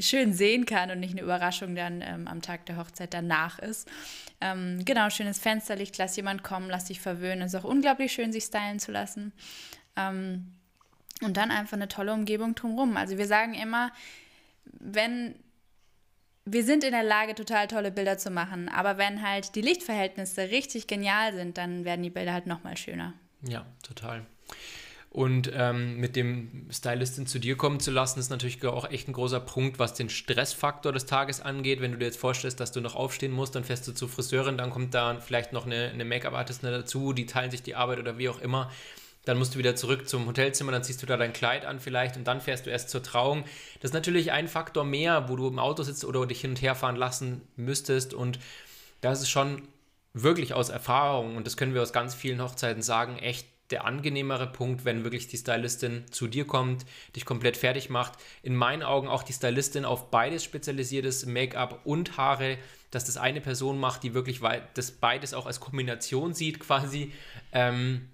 schön 0.00 0.32
sehen 0.32 0.64
kann 0.64 0.90
und 0.90 1.00
nicht 1.00 1.12
eine 1.12 1.22
Überraschung 1.22 1.74
dann 1.74 2.02
ähm, 2.02 2.26
am 2.26 2.40
Tag 2.40 2.66
der 2.66 2.76
Hochzeit 2.76 3.12
danach 3.12 3.58
ist. 3.58 3.88
Ähm, 4.40 4.84
genau, 4.84 5.10
schönes 5.10 5.38
Fensterlicht, 5.38 5.98
lass 5.98 6.16
jemand 6.16 6.42
kommen, 6.42 6.70
lass 6.70 6.86
dich 6.86 7.00
verwöhnen. 7.00 7.42
Ist 7.42 7.54
auch 7.54 7.64
unglaublich 7.64 8.12
schön, 8.12 8.32
sich 8.32 8.44
stylen 8.44 8.78
zu 8.78 8.90
lassen. 8.90 9.32
Ähm, 9.96 10.54
und 11.22 11.36
dann 11.36 11.50
einfach 11.50 11.76
eine 11.76 11.88
tolle 11.88 12.12
Umgebung 12.12 12.54
drumherum. 12.54 12.96
Also 12.96 13.18
wir 13.18 13.26
sagen 13.26 13.54
immer, 13.54 13.92
wenn 14.64 15.34
wir 16.46 16.64
sind 16.64 16.84
in 16.84 16.92
der 16.92 17.02
Lage, 17.02 17.34
total 17.34 17.68
tolle 17.68 17.90
Bilder 17.90 18.18
zu 18.18 18.30
machen, 18.30 18.68
aber 18.68 18.98
wenn 18.98 19.22
halt 19.22 19.54
die 19.54 19.62
Lichtverhältnisse 19.62 20.50
richtig 20.50 20.86
genial 20.86 21.32
sind, 21.34 21.56
dann 21.56 21.84
werden 21.84 22.02
die 22.02 22.10
Bilder 22.10 22.34
halt 22.34 22.46
nochmal 22.46 22.76
schöner. 22.76 23.14
Ja, 23.42 23.64
total. 23.82 24.26
Und 25.14 25.48
ähm, 25.54 25.98
mit 25.98 26.16
dem 26.16 26.66
Stylistin 26.72 27.28
zu 27.28 27.38
dir 27.38 27.56
kommen 27.56 27.78
zu 27.78 27.92
lassen, 27.92 28.18
ist 28.18 28.30
natürlich 28.30 28.64
auch 28.66 28.90
echt 28.90 29.06
ein 29.06 29.12
großer 29.12 29.38
Punkt, 29.38 29.78
was 29.78 29.94
den 29.94 30.08
Stressfaktor 30.08 30.92
des 30.92 31.06
Tages 31.06 31.40
angeht. 31.40 31.80
Wenn 31.80 31.92
du 31.92 31.98
dir 31.98 32.06
jetzt 32.06 32.18
vorstellst, 32.18 32.58
dass 32.58 32.72
du 32.72 32.80
noch 32.80 32.96
aufstehen 32.96 33.30
musst, 33.30 33.54
dann 33.54 33.62
fährst 33.62 33.86
du 33.86 33.92
zur 33.92 34.08
Friseurin, 34.08 34.58
dann 34.58 34.70
kommt 34.70 34.92
da 34.92 35.20
vielleicht 35.20 35.52
noch 35.52 35.66
eine, 35.66 35.90
eine 35.90 36.04
Make-up-Artistin 36.04 36.68
dazu, 36.68 37.12
die 37.12 37.26
teilen 37.26 37.52
sich 37.52 37.62
die 37.62 37.76
Arbeit 37.76 38.00
oder 38.00 38.18
wie 38.18 38.28
auch 38.28 38.40
immer. 38.40 38.72
Dann 39.24 39.38
musst 39.38 39.54
du 39.54 39.60
wieder 39.60 39.76
zurück 39.76 40.08
zum 40.08 40.26
Hotelzimmer, 40.26 40.72
dann 40.72 40.82
ziehst 40.82 41.00
du 41.00 41.06
da 41.06 41.16
dein 41.16 41.32
Kleid 41.32 41.64
an 41.64 41.78
vielleicht 41.78 42.16
und 42.16 42.24
dann 42.24 42.40
fährst 42.40 42.66
du 42.66 42.70
erst 42.70 42.90
zur 42.90 43.04
Trauung. 43.04 43.44
Das 43.80 43.90
ist 43.90 43.94
natürlich 43.94 44.32
ein 44.32 44.48
Faktor 44.48 44.82
mehr, 44.82 45.28
wo 45.28 45.36
du 45.36 45.46
im 45.46 45.60
Auto 45.60 45.84
sitzt 45.84 46.04
oder 46.04 46.26
dich 46.26 46.40
hin 46.40 46.50
und 46.50 46.60
her 46.60 46.74
fahren 46.74 46.96
lassen 46.96 47.42
müsstest. 47.54 48.14
Und 48.14 48.40
das 49.00 49.22
ist 49.22 49.30
schon 49.30 49.62
wirklich 50.12 50.54
aus 50.54 50.70
Erfahrung, 50.70 51.36
und 51.36 51.46
das 51.46 51.56
können 51.56 51.72
wir 51.72 51.82
aus 51.82 51.92
ganz 51.92 52.16
vielen 52.16 52.42
Hochzeiten 52.42 52.82
sagen, 52.82 53.16
echt 53.16 53.53
der 53.70 53.84
angenehmere 53.84 54.46
Punkt, 54.46 54.84
wenn 54.84 55.04
wirklich 55.04 55.26
die 55.26 55.38
Stylistin 55.38 56.04
zu 56.10 56.26
dir 56.26 56.46
kommt, 56.46 56.84
dich 57.16 57.24
komplett 57.24 57.56
fertig 57.56 57.88
macht. 57.88 58.12
In 58.42 58.54
meinen 58.54 58.82
Augen 58.82 59.08
auch 59.08 59.22
die 59.22 59.32
Stylistin 59.32 59.84
auf 59.84 60.10
beides 60.10 60.44
spezialisiert 60.44 61.06
ist, 61.06 61.26
Make-up 61.26 61.80
und 61.84 62.16
Haare, 62.16 62.58
dass 62.90 63.06
das 63.06 63.16
eine 63.16 63.40
Person 63.40 63.78
macht, 63.80 64.02
die 64.02 64.14
wirklich 64.14 64.40
das 64.74 64.90
beides 64.92 65.34
auch 65.34 65.46
als 65.46 65.60
Kombination 65.60 66.34
sieht 66.34 66.60
quasi. 66.60 67.12
Ähm, 67.52 68.08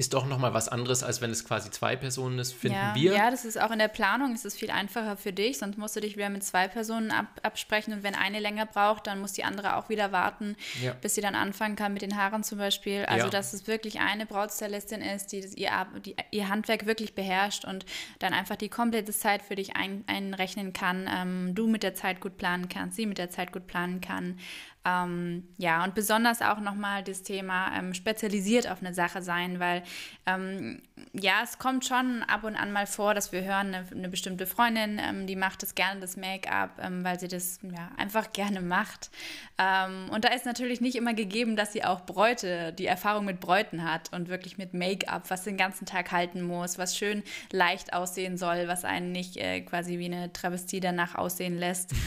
ist 0.00 0.14
doch 0.14 0.24
nochmal 0.24 0.54
was 0.54 0.68
anderes, 0.68 1.02
als 1.02 1.20
wenn 1.20 1.30
es 1.30 1.44
quasi 1.44 1.70
zwei 1.70 1.94
Personen 1.94 2.38
ist, 2.38 2.54
finden 2.54 2.78
ja, 2.78 2.94
wir. 2.94 3.12
Ja, 3.12 3.30
das 3.30 3.44
ist 3.44 3.60
auch 3.60 3.70
in 3.70 3.78
der 3.78 3.88
Planung, 3.88 4.34
ist 4.34 4.46
es 4.46 4.56
viel 4.56 4.70
einfacher 4.70 5.18
für 5.18 5.30
dich, 5.30 5.58
sonst 5.58 5.76
musst 5.76 5.94
du 5.94 6.00
dich 6.00 6.16
wieder 6.16 6.30
mit 6.30 6.42
zwei 6.42 6.68
Personen 6.68 7.10
ab, 7.10 7.26
absprechen 7.42 7.92
und 7.92 8.02
wenn 8.02 8.14
eine 8.14 8.40
länger 8.40 8.64
braucht, 8.64 9.06
dann 9.06 9.20
muss 9.20 9.34
die 9.34 9.44
andere 9.44 9.76
auch 9.76 9.90
wieder 9.90 10.10
warten, 10.10 10.56
ja. 10.82 10.94
bis 10.94 11.16
sie 11.16 11.20
dann 11.20 11.34
anfangen 11.34 11.76
kann 11.76 11.92
mit 11.92 12.00
den 12.00 12.16
Haaren 12.16 12.42
zum 12.42 12.56
Beispiel. 12.56 13.04
Also, 13.04 13.26
ja. 13.26 13.30
dass 13.30 13.52
es 13.52 13.66
wirklich 13.66 14.00
eine 14.00 14.24
Brautstylistin 14.24 15.02
ist, 15.02 15.32
die, 15.32 15.40
ihr, 15.56 15.86
die 16.02 16.16
ihr 16.30 16.48
Handwerk 16.48 16.86
wirklich 16.86 17.14
beherrscht 17.14 17.66
und 17.66 17.84
dann 18.20 18.32
einfach 18.32 18.56
die 18.56 18.70
komplette 18.70 19.12
Zeit 19.12 19.42
für 19.42 19.54
dich 19.54 19.76
ein, 19.76 20.04
einrechnen 20.06 20.72
kann, 20.72 21.10
ähm, 21.14 21.54
du 21.54 21.66
mit 21.66 21.82
der 21.82 21.94
Zeit 21.94 22.20
gut 22.20 22.38
planen 22.38 22.70
kannst, 22.70 22.96
sie 22.96 23.04
mit 23.04 23.18
der 23.18 23.28
Zeit 23.28 23.52
gut 23.52 23.66
planen 23.66 24.00
kann. 24.00 24.38
Ähm, 24.82 25.44
ja, 25.58 25.84
und 25.84 25.94
besonders 25.94 26.40
auch 26.40 26.58
nochmal 26.58 27.04
das 27.04 27.22
Thema 27.22 27.76
ähm, 27.76 27.92
spezialisiert 27.92 28.66
auf 28.70 28.80
eine 28.80 28.94
Sache 28.94 29.20
sein, 29.20 29.60
weil 29.60 29.82
ähm, 30.24 30.80
ja, 31.12 31.40
es 31.44 31.58
kommt 31.58 31.84
schon 31.84 32.22
ab 32.22 32.44
und 32.44 32.56
an 32.56 32.72
mal 32.72 32.86
vor, 32.86 33.12
dass 33.12 33.30
wir 33.30 33.42
hören, 33.42 33.74
eine, 33.74 33.86
eine 33.90 34.08
bestimmte 34.08 34.46
Freundin, 34.46 34.98
ähm, 34.98 35.26
die 35.26 35.36
macht 35.36 35.62
das 35.62 35.74
gerne, 35.74 36.00
das 36.00 36.16
Make-up, 36.16 36.78
ähm, 36.80 37.04
weil 37.04 37.20
sie 37.20 37.28
das 37.28 37.58
ja, 37.62 37.90
einfach 37.98 38.32
gerne 38.32 38.62
macht. 38.62 39.10
Ähm, 39.58 40.08
und 40.10 40.24
da 40.24 40.28
ist 40.28 40.46
natürlich 40.46 40.80
nicht 40.80 40.96
immer 40.96 41.12
gegeben, 41.12 41.56
dass 41.56 41.74
sie 41.74 41.84
auch 41.84 42.00
Bräute, 42.06 42.72
die 42.72 42.86
Erfahrung 42.86 43.26
mit 43.26 43.38
Bräuten 43.38 43.84
hat 43.84 44.10
und 44.14 44.30
wirklich 44.30 44.56
mit 44.56 44.72
Make-up, 44.72 45.28
was 45.28 45.44
den 45.44 45.58
ganzen 45.58 45.84
Tag 45.84 46.10
halten 46.10 46.40
muss, 46.40 46.78
was 46.78 46.96
schön 46.96 47.22
leicht 47.52 47.92
aussehen 47.92 48.38
soll, 48.38 48.66
was 48.66 48.86
einen 48.86 49.12
nicht 49.12 49.36
äh, 49.36 49.60
quasi 49.60 49.98
wie 49.98 50.06
eine 50.06 50.32
Travestie 50.32 50.80
danach 50.80 51.16
aussehen 51.16 51.58
lässt. 51.58 51.90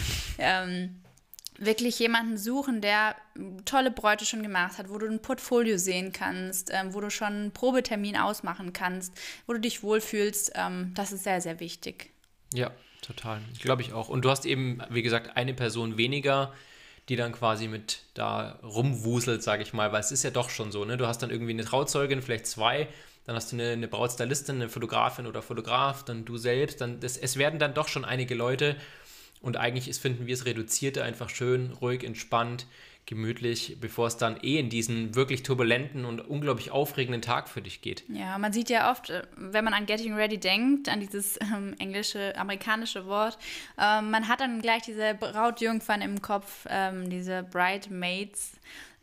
wirklich 1.65 1.99
jemanden 1.99 2.37
suchen, 2.37 2.81
der 2.81 3.15
tolle 3.65 3.91
Bräute 3.91 4.25
schon 4.25 4.43
gemacht 4.43 4.77
hat, 4.77 4.89
wo 4.89 4.97
du 4.97 5.07
ein 5.07 5.21
Portfolio 5.21 5.77
sehen 5.77 6.11
kannst, 6.11 6.69
ähm, 6.71 6.93
wo 6.93 7.01
du 7.01 7.09
schon 7.09 7.27
einen 7.27 7.51
Probetermin 7.51 8.17
ausmachen 8.17 8.73
kannst, 8.73 9.13
wo 9.47 9.53
du 9.53 9.59
dich 9.59 9.83
wohlfühlst. 9.83 10.53
Ähm, 10.55 10.91
das 10.95 11.11
ist 11.11 11.23
sehr, 11.23 11.41
sehr 11.41 11.59
wichtig. 11.59 12.11
Ja, 12.53 12.71
total. 13.01 13.41
Ich 13.53 13.59
glaube 13.59 13.81
ich 13.81 13.93
auch. 13.93 14.09
Und 14.09 14.23
du 14.25 14.29
hast 14.29 14.45
eben, 14.45 14.81
wie 14.89 15.01
gesagt, 15.01 15.35
eine 15.35 15.53
Person 15.53 15.97
weniger, 15.97 16.53
die 17.09 17.15
dann 17.15 17.33
quasi 17.33 17.67
mit 17.67 18.03
da 18.13 18.59
rumwuselt, 18.63 19.43
sage 19.43 19.63
ich 19.63 19.73
mal, 19.73 19.91
weil 19.91 19.99
es 19.99 20.11
ist 20.11 20.23
ja 20.23 20.31
doch 20.31 20.49
schon 20.49 20.71
so, 20.71 20.85
ne? 20.85 20.97
Du 20.97 21.07
hast 21.07 21.19
dann 21.19 21.31
irgendwie 21.31 21.51
eine 21.51 21.65
Trauzeugin, 21.65 22.21
vielleicht 22.21 22.47
zwei, 22.47 22.87
dann 23.25 23.35
hast 23.35 23.51
du 23.51 23.55
eine, 23.55 23.71
eine 23.71 23.87
Brautstylistin, 23.87 24.55
eine 24.55 24.69
Fotografin 24.69 25.27
oder 25.27 25.41
Fotograf, 25.41 26.03
dann 26.05 26.25
du 26.25 26.37
selbst, 26.37 26.81
dann 26.81 26.99
das, 26.99 27.17
es 27.17 27.37
werden 27.37 27.59
dann 27.59 27.73
doch 27.73 27.87
schon 27.87 28.05
einige 28.05 28.35
Leute 28.35 28.75
und 29.43 29.57
eigentlich 29.57 29.87
ist, 29.87 30.01
finden 30.01 30.25
wir 30.25 30.33
es 30.33 30.45
reduzierte 30.45 31.03
einfach 31.03 31.29
schön, 31.29 31.73
ruhig, 31.73 32.03
entspannt, 32.03 32.65
gemütlich, 33.05 33.77
bevor 33.81 34.07
es 34.07 34.15
dann 34.15 34.37
eh 34.41 34.57
in 34.57 34.69
diesen 34.69 35.13
wirklich 35.13 35.43
turbulenten 35.43 36.05
und 36.05 36.21
unglaublich 36.21 36.71
aufregenden 36.71 37.21
Tag 37.21 37.49
für 37.49 37.61
dich 37.61 37.81
geht. 37.81 38.05
Ja, 38.07 38.37
man 38.37 38.53
sieht 38.53 38.69
ja 38.69 38.89
oft, 38.89 39.09
äh, 39.09 39.23
wenn 39.35 39.65
man 39.65 39.73
an 39.73 39.85
Getting 39.85 40.13
Ready 40.15 40.37
denkt, 40.37 40.87
an 40.87 41.01
dieses 41.01 41.37
ähm, 41.41 41.75
englische, 41.79 42.35
amerikanische 42.37 43.05
Wort, 43.05 43.37
ähm, 43.77 44.11
man 44.11 44.29
hat 44.29 44.39
dann 44.39 44.61
gleich 44.61 44.83
diese 44.83 45.15
Brautjungfern 45.15 46.01
im 46.01 46.21
Kopf, 46.21 46.65
ähm, 46.69 47.09
diese 47.09 47.43
Bridesmaids 47.43 48.53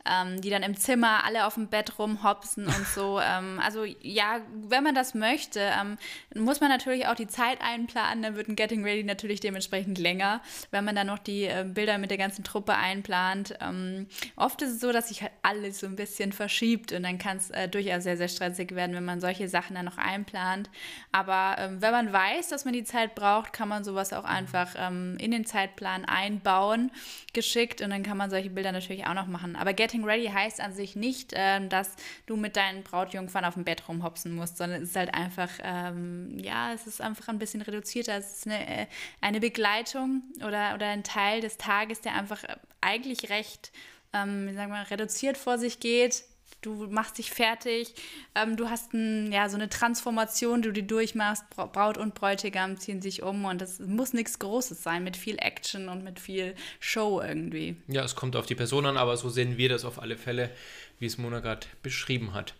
ähm, 0.05 0.41
die 0.41 0.49
dann 0.49 0.63
im 0.63 0.75
Zimmer 0.77 1.23
alle 1.25 1.45
auf 1.45 1.55
dem 1.55 1.67
Bett 1.67 1.97
rumhopsen 1.99 2.67
und 2.67 2.87
so. 2.87 3.19
ähm, 3.23 3.59
also 3.63 3.83
ja, 4.01 4.41
wenn 4.53 4.83
man 4.83 4.95
das 4.95 5.13
möchte, 5.13 5.59
ähm, 5.59 5.97
muss 6.35 6.61
man 6.61 6.69
natürlich 6.69 7.07
auch 7.07 7.15
die 7.15 7.27
Zeit 7.27 7.61
einplanen. 7.61 8.23
Dann 8.23 8.35
wird 8.35 8.47
ein 8.47 8.55
Getting 8.55 8.83
Ready 8.83 9.03
natürlich 9.03 9.39
dementsprechend 9.39 9.97
länger, 9.97 10.41
wenn 10.71 10.85
man 10.85 10.95
dann 10.95 11.07
noch 11.07 11.19
die 11.19 11.45
äh, 11.45 11.65
Bilder 11.67 11.97
mit 11.97 12.11
der 12.11 12.17
ganzen 12.17 12.43
Truppe 12.43 12.75
einplant. 12.75 13.55
Ähm, 13.61 14.07
oft 14.35 14.61
ist 14.61 14.71
es 14.71 14.79
so, 14.79 14.91
dass 14.91 15.09
sich 15.09 15.21
halt 15.21 15.31
alles 15.41 15.79
so 15.79 15.87
ein 15.87 15.95
bisschen 15.95 16.31
verschiebt 16.31 16.91
und 16.91 17.03
dann 17.03 17.17
kann 17.17 17.37
es 17.37 17.49
äh, 17.51 17.67
durchaus 17.67 18.03
sehr, 18.03 18.17
sehr 18.17 18.27
stressig 18.27 18.75
werden, 18.75 18.95
wenn 18.95 19.05
man 19.05 19.19
solche 19.21 19.47
Sachen 19.47 19.75
dann 19.75 19.85
noch 19.85 19.97
einplant. 19.97 20.69
Aber 21.11 21.55
ähm, 21.59 21.81
wenn 21.81 21.91
man 21.91 22.13
weiß, 22.13 22.49
dass 22.49 22.65
man 22.65 22.73
die 22.73 22.83
Zeit 22.83 23.15
braucht, 23.15 23.53
kann 23.53 23.67
man 23.67 23.83
sowas 23.83 24.13
auch 24.13 24.23
einfach 24.23 24.75
ähm, 24.77 25.17
in 25.19 25.31
den 25.31 25.45
Zeitplan 25.45 26.05
einbauen, 26.05 26.91
geschickt 27.33 27.81
und 27.81 27.89
dann 27.89 28.03
kann 28.03 28.17
man 28.17 28.29
solche 28.29 28.49
Bilder 28.49 28.71
natürlich 28.71 29.05
auch 29.05 29.13
noch 29.13 29.27
machen. 29.27 29.55
Aber 29.55 29.73
Getting 29.73 29.90
Getting 29.91 30.05
Ready 30.05 30.27
heißt 30.27 30.61
an 30.61 30.73
sich 30.73 30.95
nicht, 30.95 31.33
ähm, 31.35 31.67
dass 31.67 31.95
du 32.25 32.37
mit 32.37 32.55
deinen 32.55 32.83
Brautjungfern 32.83 33.43
auf 33.43 33.55
dem 33.55 33.65
Bett 33.65 33.83
rumhopsen 33.89 34.33
musst, 34.33 34.55
sondern 34.55 34.83
es 34.83 34.91
ist 34.91 34.95
halt 34.95 35.13
einfach, 35.13 35.49
ähm, 35.63 36.37
ja, 36.39 36.71
es 36.73 36.87
ist 36.87 37.01
einfach 37.01 37.27
ein 37.27 37.39
bisschen 37.39 37.61
reduzierter. 37.61 38.15
Es 38.15 38.37
ist 38.37 38.47
eine, 38.47 38.83
äh, 38.83 38.87
eine 39.19 39.41
Begleitung 39.41 40.23
oder, 40.37 40.75
oder 40.75 40.87
ein 40.87 41.03
Teil 41.03 41.41
des 41.41 41.57
Tages, 41.57 41.99
der 41.99 42.15
einfach 42.15 42.41
äh, 42.45 42.55
eigentlich 42.79 43.29
recht, 43.29 43.73
ähm, 44.13 44.47
wie 44.47 44.53
sagen 44.53 44.71
wir, 44.71 44.89
reduziert 44.89 45.37
vor 45.37 45.57
sich 45.57 45.81
geht 45.81 46.23
du 46.61 46.87
machst 46.87 47.17
dich 47.17 47.31
fertig, 47.31 47.93
ähm, 48.35 48.57
du 48.57 48.69
hast 48.69 48.93
ein, 48.93 49.31
ja, 49.31 49.49
so 49.49 49.55
eine 49.55 49.69
Transformation, 49.69 50.61
die 50.61 50.71
du 50.71 50.83
durchmachst, 50.83 51.43
Braut 51.49 51.97
und 51.97 52.15
Bräutigam 52.15 52.77
ziehen 52.77 53.01
sich 53.01 53.23
um 53.23 53.45
und 53.45 53.61
das 53.61 53.79
muss 53.79 54.13
nichts 54.13 54.39
Großes 54.39 54.83
sein, 54.83 55.03
mit 55.03 55.17
viel 55.17 55.37
Action 55.39 55.89
und 55.89 56.03
mit 56.03 56.19
viel 56.19 56.55
Show 56.79 57.21
irgendwie. 57.21 57.75
Ja, 57.87 58.03
es 58.03 58.15
kommt 58.15 58.35
auf 58.35 58.45
die 58.45 58.55
Person 58.55 58.85
an, 58.85 58.97
aber 58.97 59.17
so 59.17 59.29
sehen 59.29 59.57
wir 59.57 59.69
das 59.69 59.85
auf 59.85 60.01
alle 60.01 60.17
Fälle, 60.17 60.51
wie 60.99 61.05
es 61.05 61.17
Mona 61.17 61.39
gerade 61.39 61.67
beschrieben 61.81 62.33
hat. 62.33 62.53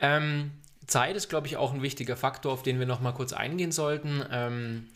Ähm, 0.00 0.52
Zeit 0.86 1.16
ist, 1.16 1.28
glaube 1.28 1.46
ich, 1.46 1.56
auch 1.56 1.72
ein 1.72 1.82
wichtiger 1.82 2.16
Faktor, 2.16 2.52
auf 2.52 2.62
den 2.62 2.78
wir 2.78 2.86
noch 2.86 3.00
mal 3.00 3.12
kurz 3.12 3.32
eingehen 3.32 3.72
sollten. 3.72 4.24
Ähm, 4.30 4.88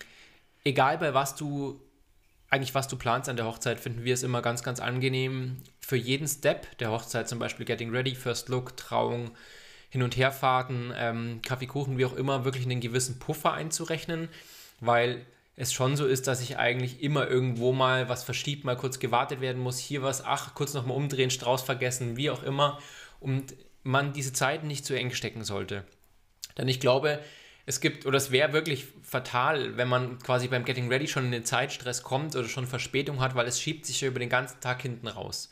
egal 0.64 0.98
bei 0.98 1.14
was 1.14 1.34
du 1.36 1.80
eigentlich, 2.50 2.74
was 2.74 2.88
du 2.88 2.96
planst 2.96 3.28
an 3.28 3.36
der 3.36 3.46
Hochzeit, 3.46 3.78
finden 3.78 4.04
wir 4.04 4.14
es 4.14 4.22
immer 4.22 4.42
ganz, 4.42 4.62
ganz 4.62 4.80
angenehm, 4.80 5.58
für 5.88 5.96
jeden 5.96 6.28
Step 6.28 6.76
der 6.80 6.90
Hochzeit, 6.90 7.30
zum 7.30 7.38
Beispiel 7.38 7.64
Getting 7.64 7.90
Ready, 7.90 8.14
First 8.14 8.50
Look, 8.50 8.76
Trauung, 8.76 9.30
Hin- 9.88 10.02
und 10.02 10.18
Herfahrten, 10.18 10.92
ähm, 10.94 11.40
Kaffeekuchen, 11.40 11.96
wie 11.96 12.04
auch 12.04 12.12
immer, 12.12 12.44
wirklich 12.44 12.66
einen 12.66 12.82
gewissen 12.82 13.18
Puffer 13.18 13.54
einzurechnen, 13.54 14.28
weil 14.80 15.24
es 15.56 15.72
schon 15.72 15.96
so 15.96 16.04
ist, 16.04 16.26
dass 16.26 16.42
ich 16.42 16.58
eigentlich 16.58 17.02
immer 17.02 17.26
irgendwo 17.26 17.72
mal 17.72 18.10
was 18.10 18.22
verschiebt, 18.22 18.64
mal 18.64 18.76
kurz 18.76 18.98
gewartet 18.98 19.40
werden 19.40 19.62
muss, 19.62 19.78
hier 19.78 20.02
was, 20.02 20.22
ach, 20.22 20.54
kurz 20.54 20.74
nochmal 20.74 20.94
umdrehen, 20.94 21.30
Strauß 21.30 21.62
vergessen, 21.62 22.18
wie 22.18 22.28
auch 22.28 22.42
immer, 22.42 22.78
und 23.18 23.54
man 23.82 24.12
diese 24.12 24.34
Zeit 24.34 24.64
nicht 24.64 24.84
zu 24.84 24.94
eng 24.94 25.12
stecken 25.12 25.42
sollte. 25.42 25.84
Denn 26.58 26.68
ich 26.68 26.80
glaube, 26.80 27.18
es 27.64 27.80
gibt, 27.80 28.04
oder 28.04 28.18
es 28.18 28.30
wäre 28.30 28.52
wirklich 28.52 28.88
fatal, 29.02 29.78
wenn 29.78 29.88
man 29.88 30.18
quasi 30.18 30.48
beim 30.48 30.66
Getting 30.66 30.88
Ready 30.88 31.08
schon 31.08 31.24
in 31.24 31.32
den 31.32 31.46
Zeitstress 31.46 32.02
kommt 32.02 32.36
oder 32.36 32.46
schon 32.46 32.66
Verspätung 32.66 33.20
hat, 33.20 33.34
weil 33.34 33.46
es 33.46 33.58
schiebt 33.58 33.86
sich 33.86 34.02
ja 34.02 34.08
über 34.08 34.20
den 34.20 34.28
ganzen 34.28 34.60
Tag 34.60 34.82
hinten 34.82 35.08
raus. 35.08 35.48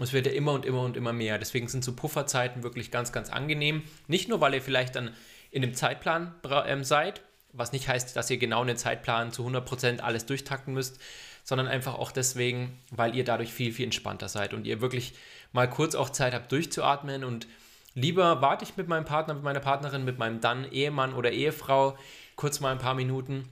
Es 0.00 0.12
wird 0.12 0.26
ja 0.26 0.32
immer 0.32 0.52
und 0.52 0.64
immer 0.64 0.82
und 0.82 0.96
immer 0.96 1.12
mehr. 1.12 1.38
Deswegen 1.38 1.68
sind 1.68 1.84
so 1.84 1.94
Pufferzeiten 1.94 2.62
wirklich 2.62 2.90
ganz, 2.90 3.12
ganz 3.12 3.30
angenehm. 3.30 3.82
Nicht 4.06 4.28
nur, 4.28 4.40
weil 4.40 4.54
ihr 4.54 4.62
vielleicht 4.62 4.94
dann 4.94 5.14
in 5.50 5.62
dem 5.62 5.74
Zeitplan 5.74 6.34
ähm, 6.66 6.84
seid, 6.84 7.22
was 7.52 7.72
nicht 7.72 7.88
heißt, 7.88 8.14
dass 8.14 8.30
ihr 8.30 8.38
genau 8.38 8.62
in 8.62 8.68
den 8.68 8.76
Zeitplan 8.76 9.32
zu 9.32 9.46
100% 9.46 10.00
alles 10.00 10.26
durchtakten 10.26 10.74
müsst, 10.74 11.00
sondern 11.42 11.66
einfach 11.66 11.94
auch 11.94 12.12
deswegen, 12.12 12.78
weil 12.90 13.16
ihr 13.16 13.24
dadurch 13.24 13.52
viel, 13.52 13.72
viel 13.72 13.86
entspannter 13.86 14.28
seid 14.28 14.52
und 14.52 14.66
ihr 14.66 14.80
wirklich 14.80 15.14
mal 15.52 15.68
kurz 15.68 15.94
auch 15.94 16.10
Zeit 16.10 16.34
habt 16.34 16.52
durchzuatmen 16.52 17.24
und 17.24 17.46
Lieber 17.94 18.40
warte 18.40 18.64
ich 18.64 18.76
mit 18.76 18.86
meinem 18.86 19.04
Partner, 19.04 19.34
mit 19.34 19.42
meiner 19.42 19.58
Partnerin, 19.58 20.04
mit 20.04 20.18
meinem 20.18 20.40
dann 20.40 20.70
Ehemann 20.70 21.14
oder 21.14 21.32
Ehefrau 21.32 21.98
kurz 22.36 22.60
mal 22.60 22.70
ein 22.70 22.78
paar 22.78 22.94
Minuten, 22.94 23.48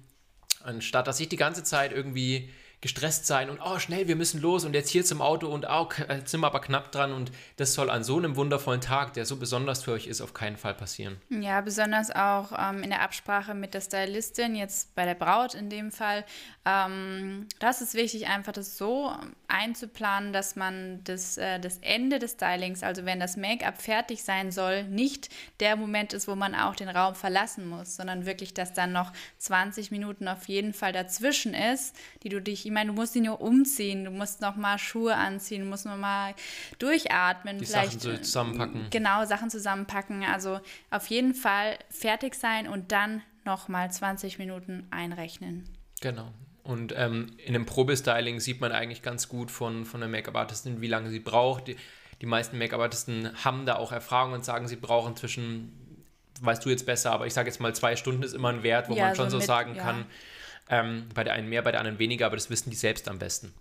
anstatt 0.63 1.09
dass 1.09 1.19
ich 1.19 1.29
die 1.29 1.37
ganze 1.37 1.65
Zeit 1.65 1.93
irgendwie 1.93 2.51
gestresst 2.87 3.27
sein 3.27 3.51
und 3.51 3.61
oh 3.65 3.79
schnell, 3.79 4.07
wir 4.09 4.17
müssen 4.17 4.41
los 4.41 4.65
und 4.65 4.75
jetzt 4.75 4.91
hier 4.91 5.05
zum 5.05 5.21
Auto 5.21 5.49
und 5.49 5.67
oh, 5.69 5.89
jetzt 6.09 6.31
sind 6.31 6.41
wir 6.41 6.47
aber 6.47 6.61
knapp 6.61 6.93
dran 6.93 7.13
und 7.13 7.33
das 7.57 7.75
soll 7.75 7.91
an 7.91 8.05
so 8.05 8.17
einem 8.17 8.37
wundervollen 8.37 8.81
Tag, 8.81 9.15
der 9.15 9.27
so 9.27 9.37
besonders 9.37 9.83
für 9.83 9.93
euch 9.93 10.07
ist, 10.07 10.21
auf 10.21 10.35
keinen 10.35 10.57
Fall 10.57 10.75
passieren. 10.75 11.17
Ja, 11.29 11.61
besonders 11.61 12.11
auch 12.11 12.53
ähm, 12.57 12.83
in 12.83 12.91
der 12.91 13.03
Absprache 13.03 13.55
mit 13.55 13.75
der 13.75 13.81
Stylistin, 13.81 14.55
jetzt 14.55 14.95
bei 14.95 15.05
der 15.05 15.15
Braut 15.15 15.55
in 15.55 15.69
dem 15.69 15.91
Fall. 15.91 16.25
Ähm, 16.65 17.49
das 17.59 17.81
ist 17.81 17.95
wichtig, 17.95 18.29
einfach 18.29 18.53
das 18.53 18.77
so 18.77 19.13
einzuplanen, 19.49 20.33
dass 20.33 20.55
man 20.55 21.03
das, 21.05 21.39
äh, 21.39 21.59
das 21.59 21.79
Ende 21.79 22.19
des 22.21 22.33
Stylings, 22.33 22.83
also 22.83 23.05
wenn 23.05 23.19
das 23.19 23.37
Make-up 23.37 23.81
fertig 23.81 24.23
sein 24.23 24.53
soll, 24.53 24.85
nicht 24.85 25.29
der 25.59 25.77
Moment 25.77 26.13
ist, 26.13 26.29
wo 26.29 26.37
man 26.37 26.55
auch 26.55 26.77
den 26.77 26.89
Raum 26.89 27.15
verlassen 27.15 27.69
muss, 27.69 27.97
sondern 27.97 28.27
wirklich, 28.27 28.55
dass 28.55 28.73
dann 28.73 28.93
noch 28.93 29.13
20 29.39 29.91
Minuten 29.91 30.29
auf 30.29 30.47
jeden 30.49 30.73
Fall 30.73 30.93
dazwischen 30.93 31.55
ist, 31.55 31.97
die 32.23 32.29
du 32.29 32.41
dich 32.41 32.57
ich 32.57 32.65
meine, 32.77 32.93
du 32.93 32.95
musst 32.95 33.17
ihn 33.17 33.25
nur 33.25 33.41
umziehen, 33.41 34.05
du 34.05 34.11
musst 34.11 34.43
noch 34.43 34.55
mal 34.55 34.79
Schuhe 34.79 35.17
anziehen, 35.17 35.63
du 35.63 35.69
musst 35.69 35.87
noch 35.87 35.97
mal 35.97 36.35
durchatmen, 36.79 37.59
Die 37.59 37.65
vielleicht 37.65 38.03
Sachen 38.03 38.23
zusammenpacken. 38.23 38.87
Genau, 38.91 39.25
Sachen 39.25 39.49
zusammenpacken. 39.49 40.23
Also 40.25 40.61
auf 40.91 41.07
jeden 41.07 41.35
Fall 41.35 41.79
fertig 41.89 42.35
sein 42.35 42.69
und 42.69 42.93
dann 42.93 43.23
noch 43.47 43.69
mal 43.69 43.91
20 43.91 44.39
Minuten 44.39 44.87
einrechnen. 44.91 45.65
Genau. 46.03 46.29
Und 46.65 46.93
ähm, 46.97 47.33
in 47.39 47.55
einem 47.55 47.65
Probestyling 47.65 48.41
sieht 48.41 48.61
man 48.61 48.73
eigentlich 48.73 49.01
ganz 49.01 49.29
gut 49.29 49.51
von, 49.51 49.87
von 49.87 50.01
der 50.01 50.11
Make-up-Artistin, 50.11 50.83
wie 50.83 50.89
lange 50.89 51.09
sie 51.09 51.21
braucht. 51.21 51.69
Die, 51.69 51.77
die 52.21 52.27
meisten 52.27 52.59
Make-up-Artisten 52.59 53.31
haben 53.43 53.65
da 53.65 53.77
auch 53.77 53.93
Erfahrung 53.93 54.35
und 54.35 54.45
sagen, 54.45 54.69
sie 54.69 54.77
brauchen 54.77 55.17
zwischen, 55.17 56.05
weißt 56.43 56.63
du 56.63 56.69
jetzt 56.69 56.85
besser, 56.85 57.13
aber 57.13 57.27
ich 57.27 57.33
sage 57.33 57.49
jetzt 57.49 57.61
mal, 57.61 57.75
zwei 57.75 57.97
Stunden 57.97 58.23
ist 58.23 58.35
immer 58.35 58.51
ein 58.51 58.63
Wert, 58.63 58.91
wo 58.91 58.95
ja, 58.95 59.07
man 59.07 59.17
schon 59.17 59.31
so, 59.31 59.39
mit, 59.39 59.47
sagen 59.47 59.77
ja. 59.77 59.83
kann, 59.83 60.05
ähm, 60.69 61.09
bei 61.15 61.25
der 61.25 61.35
einen 61.35 61.49
mehr, 61.49 61.63
bei 61.63 61.71
der 61.71 61.81
anderen 61.81 61.99
weniger, 61.99 62.27
aber 62.27 62.37
das 62.37 62.51
wissen 62.51 62.71
die 62.71 62.77
selbst 62.77 63.09
am 63.09 63.19
besten. 63.19 63.55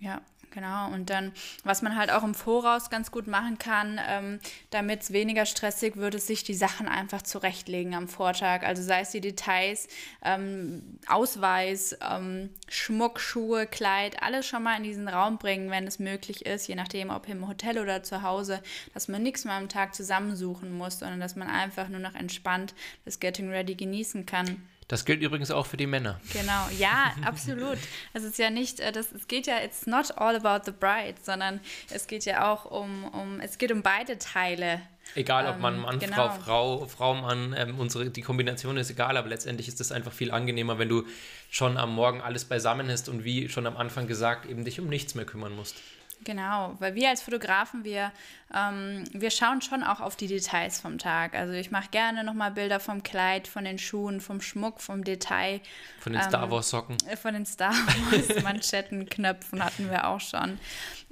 Ja, 0.00 0.20
genau. 0.52 0.92
Und 0.92 1.10
dann, 1.10 1.32
was 1.64 1.82
man 1.82 1.96
halt 1.96 2.12
auch 2.12 2.22
im 2.22 2.34
Voraus 2.34 2.88
ganz 2.88 3.10
gut 3.10 3.26
machen 3.26 3.58
kann, 3.58 4.00
ähm, 4.06 4.38
damit 4.70 5.02
es 5.02 5.12
weniger 5.12 5.44
stressig 5.44 5.96
wird, 5.96 6.14
ist 6.14 6.28
sich 6.28 6.44
die 6.44 6.54
Sachen 6.54 6.86
einfach 6.86 7.22
zurechtlegen 7.22 7.94
am 7.96 8.06
Vortag. 8.06 8.62
Also 8.62 8.80
sei 8.80 9.00
es 9.00 9.10
die 9.10 9.20
Details, 9.20 9.88
ähm, 10.24 11.00
Ausweis, 11.08 11.98
ähm, 12.00 12.50
Schmuck, 12.68 13.18
Schuhe, 13.18 13.66
Kleid, 13.66 14.22
alles 14.22 14.46
schon 14.46 14.62
mal 14.62 14.76
in 14.76 14.84
diesen 14.84 15.08
Raum 15.08 15.38
bringen, 15.38 15.70
wenn 15.70 15.86
es 15.86 15.98
möglich 15.98 16.46
ist, 16.46 16.68
je 16.68 16.76
nachdem, 16.76 17.10
ob 17.10 17.28
im 17.28 17.48
Hotel 17.48 17.78
oder 17.80 18.04
zu 18.04 18.22
Hause, 18.22 18.62
dass 18.94 19.08
man 19.08 19.22
nichts 19.22 19.44
mehr 19.44 19.54
am 19.54 19.68
Tag 19.68 19.96
zusammensuchen 19.96 20.70
muss, 20.70 21.00
sondern 21.00 21.18
dass 21.18 21.34
man 21.34 21.48
einfach 21.48 21.88
nur 21.88 22.00
noch 22.00 22.14
entspannt 22.14 22.74
das 23.04 23.18
Getting 23.18 23.50
Ready 23.50 23.74
genießen 23.74 24.26
kann 24.26 24.62
Das 24.88 25.04
gilt 25.04 25.20
übrigens 25.20 25.50
auch 25.50 25.66
für 25.66 25.76
die 25.76 25.86
Männer. 25.86 26.18
Genau, 26.32 26.66
ja, 26.78 27.12
absolut. 27.24 27.76
Es 28.14 28.24
ist 28.24 28.38
ja 28.38 28.48
nicht, 28.48 28.80
äh, 28.80 28.90
das, 28.90 29.12
es 29.12 29.28
geht 29.28 29.46
ja, 29.46 29.62
it's 29.62 29.86
not 29.86 30.16
all 30.16 30.34
about 30.34 30.64
the 30.64 30.72
bride, 30.72 31.16
sondern 31.22 31.60
es 31.90 32.06
geht 32.06 32.24
ja 32.24 32.50
auch 32.50 32.64
um, 32.64 33.04
um 33.04 33.38
es 33.40 33.58
geht 33.58 33.70
um 33.70 33.82
beide 33.82 34.18
Teile. 34.18 34.80
Egal, 35.14 35.46
ob 35.46 35.58
man 35.58 35.78
Mann, 35.78 35.98
genau. 35.98 36.28
Frau, 36.30 36.38
Frau, 36.40 36.86
Frau, 36.86 37.14
Mann, 37.14 37.54
ähm, 37.56 37.78
unsere, 37.78 38.10
die 38.10 38.22
Kombination 38.22 38.76
ist 38.76 38.90
egal, 38.90 39.16
aber 39.16 39.28
letztendlich 39.28 39.68
ist 39.68 39.80
es 39.80 39.92
einfach 39.92 40.12
viel 40.12 40.30
angenehmer, 40.30 40.78
wenn 40.78 40.88
du 40.88 41.04
schon 41.50 41.76
am 41.76 41.94
Morgen 41.94 42.20
alles 42.20 42.44
beisammen 42.46 42.90
hast 42.90 43.08
und 43.08 43.24
wie 43.24 43.48
schon 43.48 43.66
am 43.66 43.76
Anfang 43.76 44.06
gesagt, 44.06 44.46
eben 44.46 44.64
dich 44.64 44.80
um 44.80 44.88
nichts 44.88 45.14
mehr 45.14 45.24
kümmern 45.24 45.54
musst. 45.54 45.76
Genau, 46.24 46.74
weil 46.78 46.94
wir 46.94 47.10
als 47.10 47.22
Fotografen, 47.22 47.84
wir, 47.84 48.12
ähm, 48.52 49.04
wir 49.12 49.30
schauen 49.30 49.62
schon 49.62 49.82
auch 49.82 50.00
auf 50.00 50.16
die 50.16 50.26
Details 50.26 50.80
vom 50.80 50.98
Tag. 50.98 51.34
Also 51.34 51.52
ich 51.52 51.70
mache 51.70 51.88
gerne 51.90 52.24
nochmal 52.24 52.50
Bilder 52.50 52.80
vom 52.80 53.02
Kleid, 53.02 53.46
von 53.46 53.64
den 53.64 53.78
Schuhen, 53.78 54.20
vom 54.20 54.40
Schmuck, 54.40 54.80
vom 54.80 55.04
Detail. 55.04 55.60
Von 56.00 56.12
den 56.12 56.20
ähm, 56.20 56.28
Star 56.28 56.50
Wars 56.50 56.70
Socken. 56.70 56.96
Äh, 57.08 57.16
von 57.16 57.34
den 57.34 57.46
Star 57.46 57.72
Wars 58.10 58.42
Manschetten, 58.42 59.08
Knöpfen 59.08 59.64
hatten 59.64 59.90
wir 59.90 60.08
auch 60.08 60.20
schon. 60.20 60.58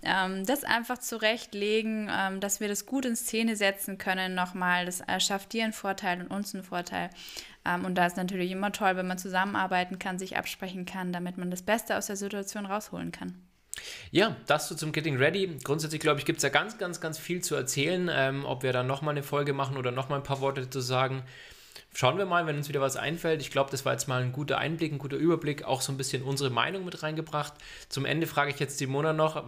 Ähm, 0.02 0.44
das 0.44 0.64
einfach 0.64 0.98
zurechtlegen, 0.98 2.10
ähm, 2.12 2.40
dass 2.40 2.60
wir 2.60 2.68
das 2.68 2.84
gut 2.84 3.04
in 3.04 3.16
Szene 3.16 3.56
setzen 3.56 3.98
können 3.98 4.34
nochmal. 4.34 4.86
Das 4.86 5.02
schafft 5.24 5.52
dir 5.52 5.64
einen 5.64 5.72
Vorteil 5.72 6.20
und 6.20 6.28
uns 6.28 6.54
einen 6.54 6.64
Vorteil. 6.64 7.10
Ähm, 7.64 7.84
und 7.84 7.94
da 7.94 8.06
ist 8.06 8.16
natürlich 8.16 8.50
immer 8.50 8.72
toll, 8.72 8.96
wenn 8.96 9.06
man 9.06 9.18
zusammenarbeiten 9.18 9.98
kann, 9.98 10.18
sich 10.18 10.36
absprechen 10.36 10.84
kann, 10.84 11.12
damit 11.12 11.38
man 11.38 11.50
das 11.50 11.62
Beste 11.62 11.96
aus 11.96 12.06
der 12.06 12.16
Situation 12.16 12.66
rausholen 12.66 13.12
kann. 13.12 13.45
Ja, 14.10 14.36
das 14.46 14.68
so 14.68 14.74
zum 14.74 14.92
Getting 14.92 15.16
Ready. 15.16 15.58
Grundsätzlich, 15.62 16.00
glaube 16.00 16.20
ich, 16.20 16.26
gibt 16.26 16.38
es 16.38 16.42
ja 16.42 16.48
ganz, 16.48 16.78
ganz, 16.78 17.00
ganz 17.00 17.18
viel 17.18 17.42
zu 17.42 17.54
erzählen. 17.54 18.10
Ähm, 18.12 18.44
ob 18.44 18.62
wir 18.62 18.72
dann 18.72 18.86
nochmal 18.86 19.12
eine 19.12 19.22
Folge 19.22 19.52
machen 19.52 19.76
oder 19.76 19.90
nochmal 19.90 20.20
ein 20.20 20.24
paar 20.24 20.40
Worte 20.40 20.68
zu 20.70 20.80
sagen. 20.80 21.22
Schauen 21.94 22.18
wir 22.18 22.26
mal, 22.26 22.46
wenn 22.46 22.56
uns 22.56 22.68
wieder 22.68 22.80
was 22.80 22.96
einfällt. 22.96 23.40
Ich 23.40 23.50
glaube, 23.50 23.70
das 23.70 23.84
war 23.84 23.92
jetzt 23.92 24.06
mal 24.06 24.22
ein 24.22 24.32
guter 24.32 24.58
Einblick, 24.58 24.92
ein 24.92 24.98
guter 24.98 25.16
Überblick, 25.16 25.64
auch 25.64 25.80
so 25.80 25.92
ein 25.92 25.96
bisschen 25.96 26.22
unsere 26.22 26.50
Meinung 26.50 26.84
mit 26.84 27.02
reingebracht. 27.02 27.54
Zum 27.88 28.04
Ende 28.04 28.26
frage 28.26 28.50
ich 28.50 28.60
jetzt 28.60 28.76
Simona 28.78 29.14
noch, 29.14 29.42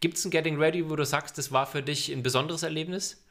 gibt 0.00 0.18
es 0.18 0.24
ein 0.24 0.30
Getting 0.30 0.58
Ready, 0.58 0.90
wo 0.90 0.96
du 0.96 1.06
sagst, 1.06 1.38
das 1.38 1.50
war 1.50 1.66
für 1.66 1.82
dich 1.82 2.12
ein 2.12 2.22
besonderes 2.22 2.62
Erlebnis? 2.62 3.23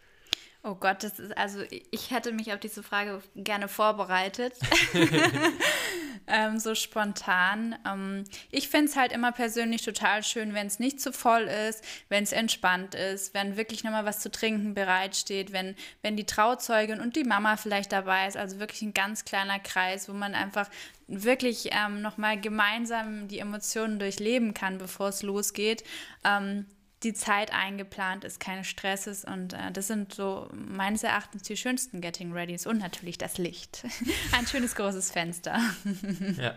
Oh 0.65 0.75
Gott, 0.75 1.03
das 1.03 1.19
ist 1.19 1.37
also 1.37 1.59
ich 1.91 2.11
hätte 2.11 2.31
mich 2.31 2.53
auf 2.53 2.59
diese 2.59 2.83
Frage 2.83 3.21
gerne 3.35 3.67
vorbereitet. 3.67 4.53
ähm, 6.27 6.57
so 6.57 6.73
spontan. 6.73 7.75
Ähm, 7.85 8.23
ich 8.49 8.69
finde 8.69 8.85
es 8.85 8.95
halt 8.95 9.11
immer 9.11 9.33
persönlich 9.33 9.81
total 9.81 10.23
schön, 10.23 10.53
wenn 10.53 10.67
es 10.67 10.79
nicht 10.79 11.01
zu 11.01 11.11
voll 11.11 11.43
ist, 11.43 11.83
wenn 12.07 12.23
es 12.23 12.31
entspannt 12.31 12.95
ist, 12.95 13.33
wenn 13.33 13.57
wirklich 13.57 13.83
nochmal 13.83 14.05
was 14.05 14.21
zu 14.21 14.31
trinken 14.31 14.73
bereitsteht, 14.73 15.51
wenn, 15.51 15.75
wenn 16.01 16.15
die 16.15 16.25
Trauzeugin 16.25 17.01
und 17.01 17.17
die 17.17 17.25
Mama 17.25 17.57
vielleicht 17.57 17.91
dabei 17.91 18.27
ist. 18.27 18.37
Also 18.37 18.59
wirklich 18.59 18.83
ein 18.83 18.93
ganz 18.93 19.25
kleiner 19.25 19.59
Kreis, 19.59 20.07
wo 20.07 20.13
man 20.13 20.33
einfach 20.33 20.69
wirklich 21.07 21.71
ähm, 21.73 22.01
nochmal 22.01 22.39
gemeinsam 22.39 23.27
die 23.27 23.39
Emotionen 23.39 23.99
durchleben 23.99 24.53
kann, 24.53 24.77
bevor 24.77 25.09
es 25.09 25.23
losgeht. 25.23 25.83
Ähm, 26.23 26.67
die 27.03 27.13
Zeit 27.13 27.51
eingeplant 27.51 28.23
ist, 28.23 28.39
keine 28.39 28.63
Stress 28.63 29.07
ist 29.07 29.25
und 29.25 29.53
äh, 29.53 29.71
das 29.71 29.87
sind 29.87 30.13
so 30.13 30.49
meines 30.53 31.03
Erachtens 31.03 31.43
die 31.43 31.57
schönsten 31.57 32.01
Getting 32.01 32.31
Readys 32.31 32.65
und 32.65 32.79
natürlich 32.79 33.17
das 33.17 33.37
Licht. 33.37 33.83
Ein 34.31 34.47
schönes 34.47 34.75
großes 34.75 35.11
Fenster. 35.11 35.59
ja. 36.37 36.55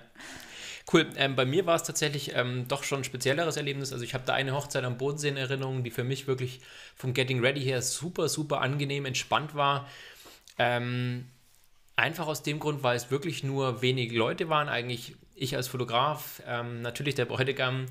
Cool. 0.92 1.08
Ähm, 1.16 1.34
bei 1.34 1.44
mir 1.44 1.66
war 1.66 1.74
es 1.74 1.82
tatsächlich 1.82 2.36
ähm, 2.36 2.68
doch 2.68 2.84
schon 2.84 3.00
ein 3.00 3.04
spezielleres 3.04 3.56
Erlebnis. 3.56 3.92
Also 3.92 4.04
ich 4.04 4.14
habe 4.14 4.22
da 4.24 4.34
eine 4.34 4.54
Hochzeit 4.54 4.84
am 4.84 4.96
Bodensee 4.96 5.30
in 5.30 5.36
Erinnerung, 5.36 5.82
die 5.82 5.90
für 5.90 6.04
mich 6.04 6.28
wirklich 6.28 6.60
vom 6.94 7.12
Getting 7.12 7.40
Ready 7.40 7.60
her 7.62 7.82
super, 7.82 8.28
super 8.28 8.60
angenehm, 8.60 9.04
entspannt 9.04 9.56
war. 9.56 9.88
Ähm, 10.58 11.26
einfach 11.96 12.28
aus 12.28 12.44
dem 12.44 12.60
Grund, 12.60 12.84
weil 12.84 12.96
es 12.96 13.10
wirklich 13.10 13.42
nur 13.42 13.82
wenige 13.82 14.16
Leute 14.16 14.48
waren. 14.48 14.68
Eigentlich 14.68 15.16
ich 15.34 15.56
als 15.56 15.68
Fotograf, 15.68 16.42
ähm, 16.46 16.82
natürlich 16.82 17.14
der 17.14 17.26
Bräutigam, 17.26 17.86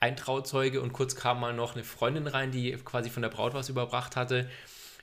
ein 0.00 0.16
Trauzeuge 0.16 0.80
und 0.80 0.92
kurz 0.92 1.14
kam 1.14 1.40
mal 1.40 1.52
noch 1.52 1.74
eine 1.74 1.84
Freundin 1.84 2.26
rein, 2.26 2.50
die 2.50 2.72
quasi 2.84 3.10
von 3.10 3.22
der 3.22 3.28
Braut 3.28 3.54
was 3.54 3.68
überbracht 3.68 4.16
hatte. 4.16 4.48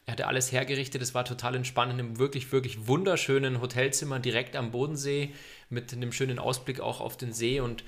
Er 0.07 0.13
hatte 0.13 0.27
alles 0.27 0.51
hergerichtet, 0.51 1.01
es 1.01 1.13
war 1.13 1.25
total 1.25 1.55
entspannt 1.55 1.93
in 1.93 1.99
einem 1.99 2.17
wirklich, 2.17 2.51
wirklich 2.51 2.87
wunderschönen 2.87 3.61
Hotelzimmer 3.61 4.19
direkt 4.19 4.55
am 4.55 4.71
Bodensee 4.71 5.33
mit 5.69 5.93
einem 5.93 6.11
schönen 6.11 6.39
Ausblick 6.39 6.79
auch 6.79 7.01
auf 7.01 7.17
den 7.17 7.33
See. 7.33 7.59
Und 7.59 7.83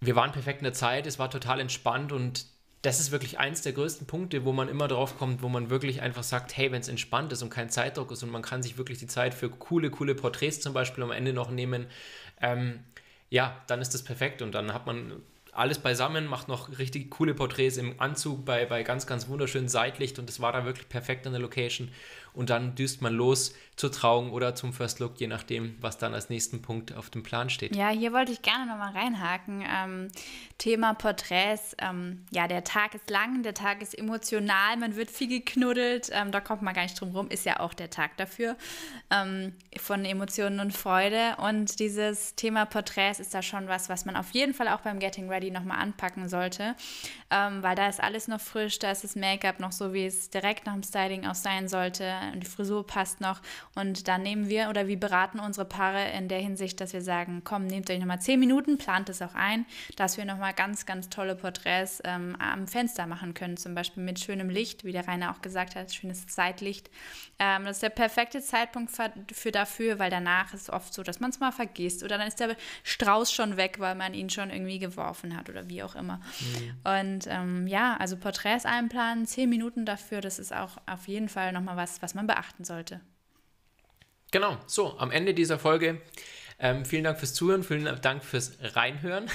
wir 0.00 0.14
waren 0.14 0.30
perfekt 0.30 0.60
in 0.60 0.64
der 0.64 0.74
Zeit, 0.74 1.06
es 1.06 1.18
war 1.18 1.30
total 1.30 1.58
entspannt. 1.58 2.12
Und 2.12 2.46
das 2.82 3.00
ist 3.00 3.10
wirklich 3.10 3.38
eins 3.38 3.62
der 3.62 3.72
größten 3.72 4.06
Punkte, 4.06 4.44
wo 4.44 4.52
man 4.52 4.68
immer 4.68 4.88
drauf 4.88 5.18
kommt, 5.18 5.42
wo 5.42 5.48
man 5.48 5.70
wirklich 5.70 6.02
einfach 6.02 6.22
sagt, 6.22 6.56
hey, 6.56 6.70
wenn 6.70 6.82
es 6.82 6.88
entspannt 6.88 7.32
ist 7.32 7.42
und 7.42 7.50
kein 7.50 7.70
Zeitdruck 7.70 8.12
ist 8.12 8.22
und 8.22 8.30
man 8.30 8.42
kann 8.42 8.62
sich 8.62 8.76
wirklich 8.76 8.98
die 8.98 9.06
Zeit 9.06 9.34
für 9.34 9.48
coole, 9.48 9.90
coole 9.90 10.14
Porträts 10.14 10.60
zum 10.60 10.74
Beispiel 10.74 11.02
am 11.02 11.10
Ende 11.12 11.32
noch 11.32 11.50
nehmen, 11.50 11.86
ähm, 12.42 12.80
ja, 13.30 13.60
dann 13.66 13.80
ist 13.80 13.94
das 13.94 14.04
perfekt. 14.04 14.42
Und 14.42 14.52
dann 14.52 14.74
hat 14.74 14.86
man 14.86 15.22
alles 15.58 15.78
beisammen, 15.78 16.26
macht 16.26 16.48
noch 16.48 16.78
richtig 16.78 17.10
coole 17.10 17.34
Porträts 17.34 17.76
im 17.76 18.00
Anzug 18.00 18.44
bei, 18.44 18.66
bei 18.66 18.82
ganz, 18.82 19.06
ganz 19.06 19.28
wunderschönem 19.28 19.68
Seitlicht 19.68 20.18
und 20.18 20.28
es 20.28 20.40
war 20.40 20.52
da 20.52 20.64
wirklich 20.64 20.88
perfekt 20.88 21.26
an 21.26 21.32
der 21.32 21.40
Location. 21.40 21.90
Und 22.36 22.50
dann 22.50 22.74
düst 22.74 23.00
man 23.00 23.14
los 23.14 23.54
zur 23.76 23.90
Trauung 23.90 24.30
oder 24.30 24.54
zum 24.54 24.72
First 24.72 25.00
Look, 25.00 25.18
je 25.18 25.26
nachdem, 25.26 25.76
was 25.80 25.96
dann 25.96 26.14
als 26.14 26.28
nächsten 26.28 26.62
Punkt 26.62 26.94
auf 26.94 27.10
dem 27.10 27.22
Plan 27.22 27.50
steht. 27.50 27.74
Ja, 27.74 27.88
hier 27.88 28.12
wollte 28.12 28.32
ich 28.32 28.42
gerne 28.42 28.66
nochmal 28.66 28.92
reinhaken. 28.92 29.64
Ähm, 29.66 30.08
Thema 30.58 30.94
Porträts. 30.94 31.74
Ähm, 31.78 32.24
ja, 32.30 32.46
der 32.46 32.64
Tag 32.64 32.94
ist 32.94 33.08
lang, 33.08 33.42
der 33.42 33.54
Tag 33.54 33.82
ist 33.82 33.96
emotional, 33.96 34.76
man 34.78 34.96
wird 34.96 35.10
viel 35.10 35.28
geknuddelt. 35.28 36.10
Ähm, 36.12 36.30
da 36.30 36.40
kommt 36.40 36.60
man 36.60 36.74
gar 36.74 36.82
nicht 36.82 36.98
drum 37.00 37.10
rum, 37.16 37.28
ist 37.28 37.46
ja 37.46 37.60
auch 37.60 37.72
der 37.72 37.88
Tag 37.88 38.16
dafür. 38.18 38.56
Ähm, 39.10 39.54
von 39.78 40.04
Emotionen 40.04 40.60
und 40.60 40.72
Freude. 40.72 41.36
Und 41.38 41.80
dieses 41.80 42.34
Thema 42.34 42.66
Porträts 42.66 43.18
ist 43.18 43.32
da 43.32 43.40
schon 43.40 43.68
was, 43.68 43.88
was 43.88 44.04
man 44.04 44.16
auf 44.16 44.30
jeden 44.32 44.52
Fall 44.52 44.68
auch 44.68 44.80
beim 44.80 44.98
Getting 44.98 45.30
Ready 45.30 45.50
nochmal 45.50 45.80
anpacken 45.80 46.28
sollte. 46.28 46.74
Ähm, 47.30 47.62
weil 47.62 47.76
da 47.76 47.88
ist 47.88 48.02
alles 48.02 48.28
noch 48.28 48.40
frisch, 48.40 48.78
da 48.78 48.90
ist 48.90 49.04
das 49.04 49.16
Make-up 49.16 49.58
noch 49.58 49.72
so, 49.72 49.92
wie 49.94 50.04
es 50.04 50.28
direkt 50.30 50.66
nach 50.66 50.74
dem 50.74 50.82
Styling 50.82 51.26
auch 51.26 51.34
sein 51.34 51.68
sollte 51.68 52.25
die 52.36 52.46
Frisur 52.46 52.86
passt 52.86 53.20
noch. 53.20 53.40
Und 53.74 54.08
dann 54.08 54.22
nehmen 54.22 54.48
wir 54.48 54.68
oder 54.68 54.86
wir 54.88 54.98
beraten 54.98 55.40
unsere 55.40 55.66
Paare 55.66 56.10
in 56.10 56.28
der 56.28 56.40
Hinsicht, 56.40 56.80
dass 56.80 56.92
wir 56.92 57.02
sagen, 57.02 57.42
komm, 57.44 57.66
nehmt 57.66 57.90
euch 57.90 57.98
nochmal 57.98 58.20
zehn 58.20 58.40
Minuten, 58.40 58.78
plant 58.78 59.08
es 59.08 59.22
auch 59.22 59.34
ein, 59.34 59.66
dass 59.96 60.16
wir 60.16 60.24
nochmal 60.24 60.52
ganz, 60.52 60.86
ganz 60.86 61.08
tolle 61.08 61.34
Porträts 61.34 62.02
ähm, 62.04 62.36
am 62.38 62.66
Fenster 62.66 63.06
machen 63.06 63.34
können, 63.34 63.56
zum 63.56 63.74
Beispiel 63.74 64.02
mit 64.02 64.18
schönem 64.18 64.50
Licht, 64.50 64.84
wie 64.84 64.92
der 64.92 65.06
Rainer 65.06 65.30
auch 65.30 65.42
gesagt 65.42 65.76
hat, 65.76 65.92
schönes 65.94 66.26
Zeitlicht. 66.26 66.90
Ähm, 67.38 67.64
das 67.64 67.76
ist 67.76 67.82
der 67.82 67.90
perfekte 67.90 68.40
Zeitpunkt 68.40 68.90
für, 68.90 69.12
für 69.32 69.52
dafür, 69.52 69.98
weil 69.98 70.10
danach 70.10 70.54
ist 70.54 70.62
es 70.62 70.70
oft 70.70 70.92
so, 70.92 71.02
dass 71.02 71.20
man 71.20 71.30
es 71.30 71.40
mal 71.40 71.52
vergisst 71.52 72.02
oder 72.02 72.18
dann 72.18 72.28
ist 72.28 72.40
der 72.40 72.56
Strauß 72.84 73.32
schon 73.32 73.56
weg, 73.56 73.76
weil 73.78 73.94
man 73.94 74.14
ihn 74.14 74.30
schon 74.30 74.50
irgendwie 74.50 74.78
geworfen 74.78 75.36
hat 75.36 75.48
oder 75.48 75.68
wie 75.68 75.82
auch 75.82 75.94
immer. 75.94 76.20
Mhm. 76.40 76.90
Und 76.98 77.26
ähm, 77.28 77.66
ja, 77.66 77.96
also 77.98 78.16
Porträts 78.16 78.64
einplanen, 78.64 79.26
zehn 79.26 79.48
Minuten 79.48 79.84
dafür, 79.84 80.20
das 80.20 80.38
ist 80.38 80.54
auch 80.54 80.78
auf 80.86 81.08
jeden 81.08 81.28
Fall 81.28 81.52
nochmal 81.52 81.76
was, 81.76 82.00
was 82.06 82.14
man 82.14 82.28
beachten 82.28 82.64
sollte. 82.64 83.00
Genau, 84.30 84.58
so, 84.66 84.96
am 84.98 85.10
Ende 85.10 85.34
dieser 85.34 85.58
Folge. 85.58 86.00
Ähm, 86.60 86.84
vielen 86.84 87.02
Dank 87.02 87.18
fürs 87.18 87.34
Zuhören, 87.34 87.64
vielen 87.64 88.00
Dank 88.00 88.24
fürs 88.24 88.56
Reinhören. 88.60 89.28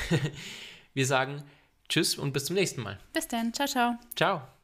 Wir 0.94 1.06
sagen 1.06 1.44
Tschüss 1.90 2.18
und 2.18 2.32
bis 2.32 2.46
zum 2.46 2.56
nächsten 2.56 2.82
Mal. 2.82 2.98
Bis 3.12 3.28
dann, 3.28 3.54
ciao, 3.54 3.68
ciao. 3.68 3.96
Ciao. 4.16 4.61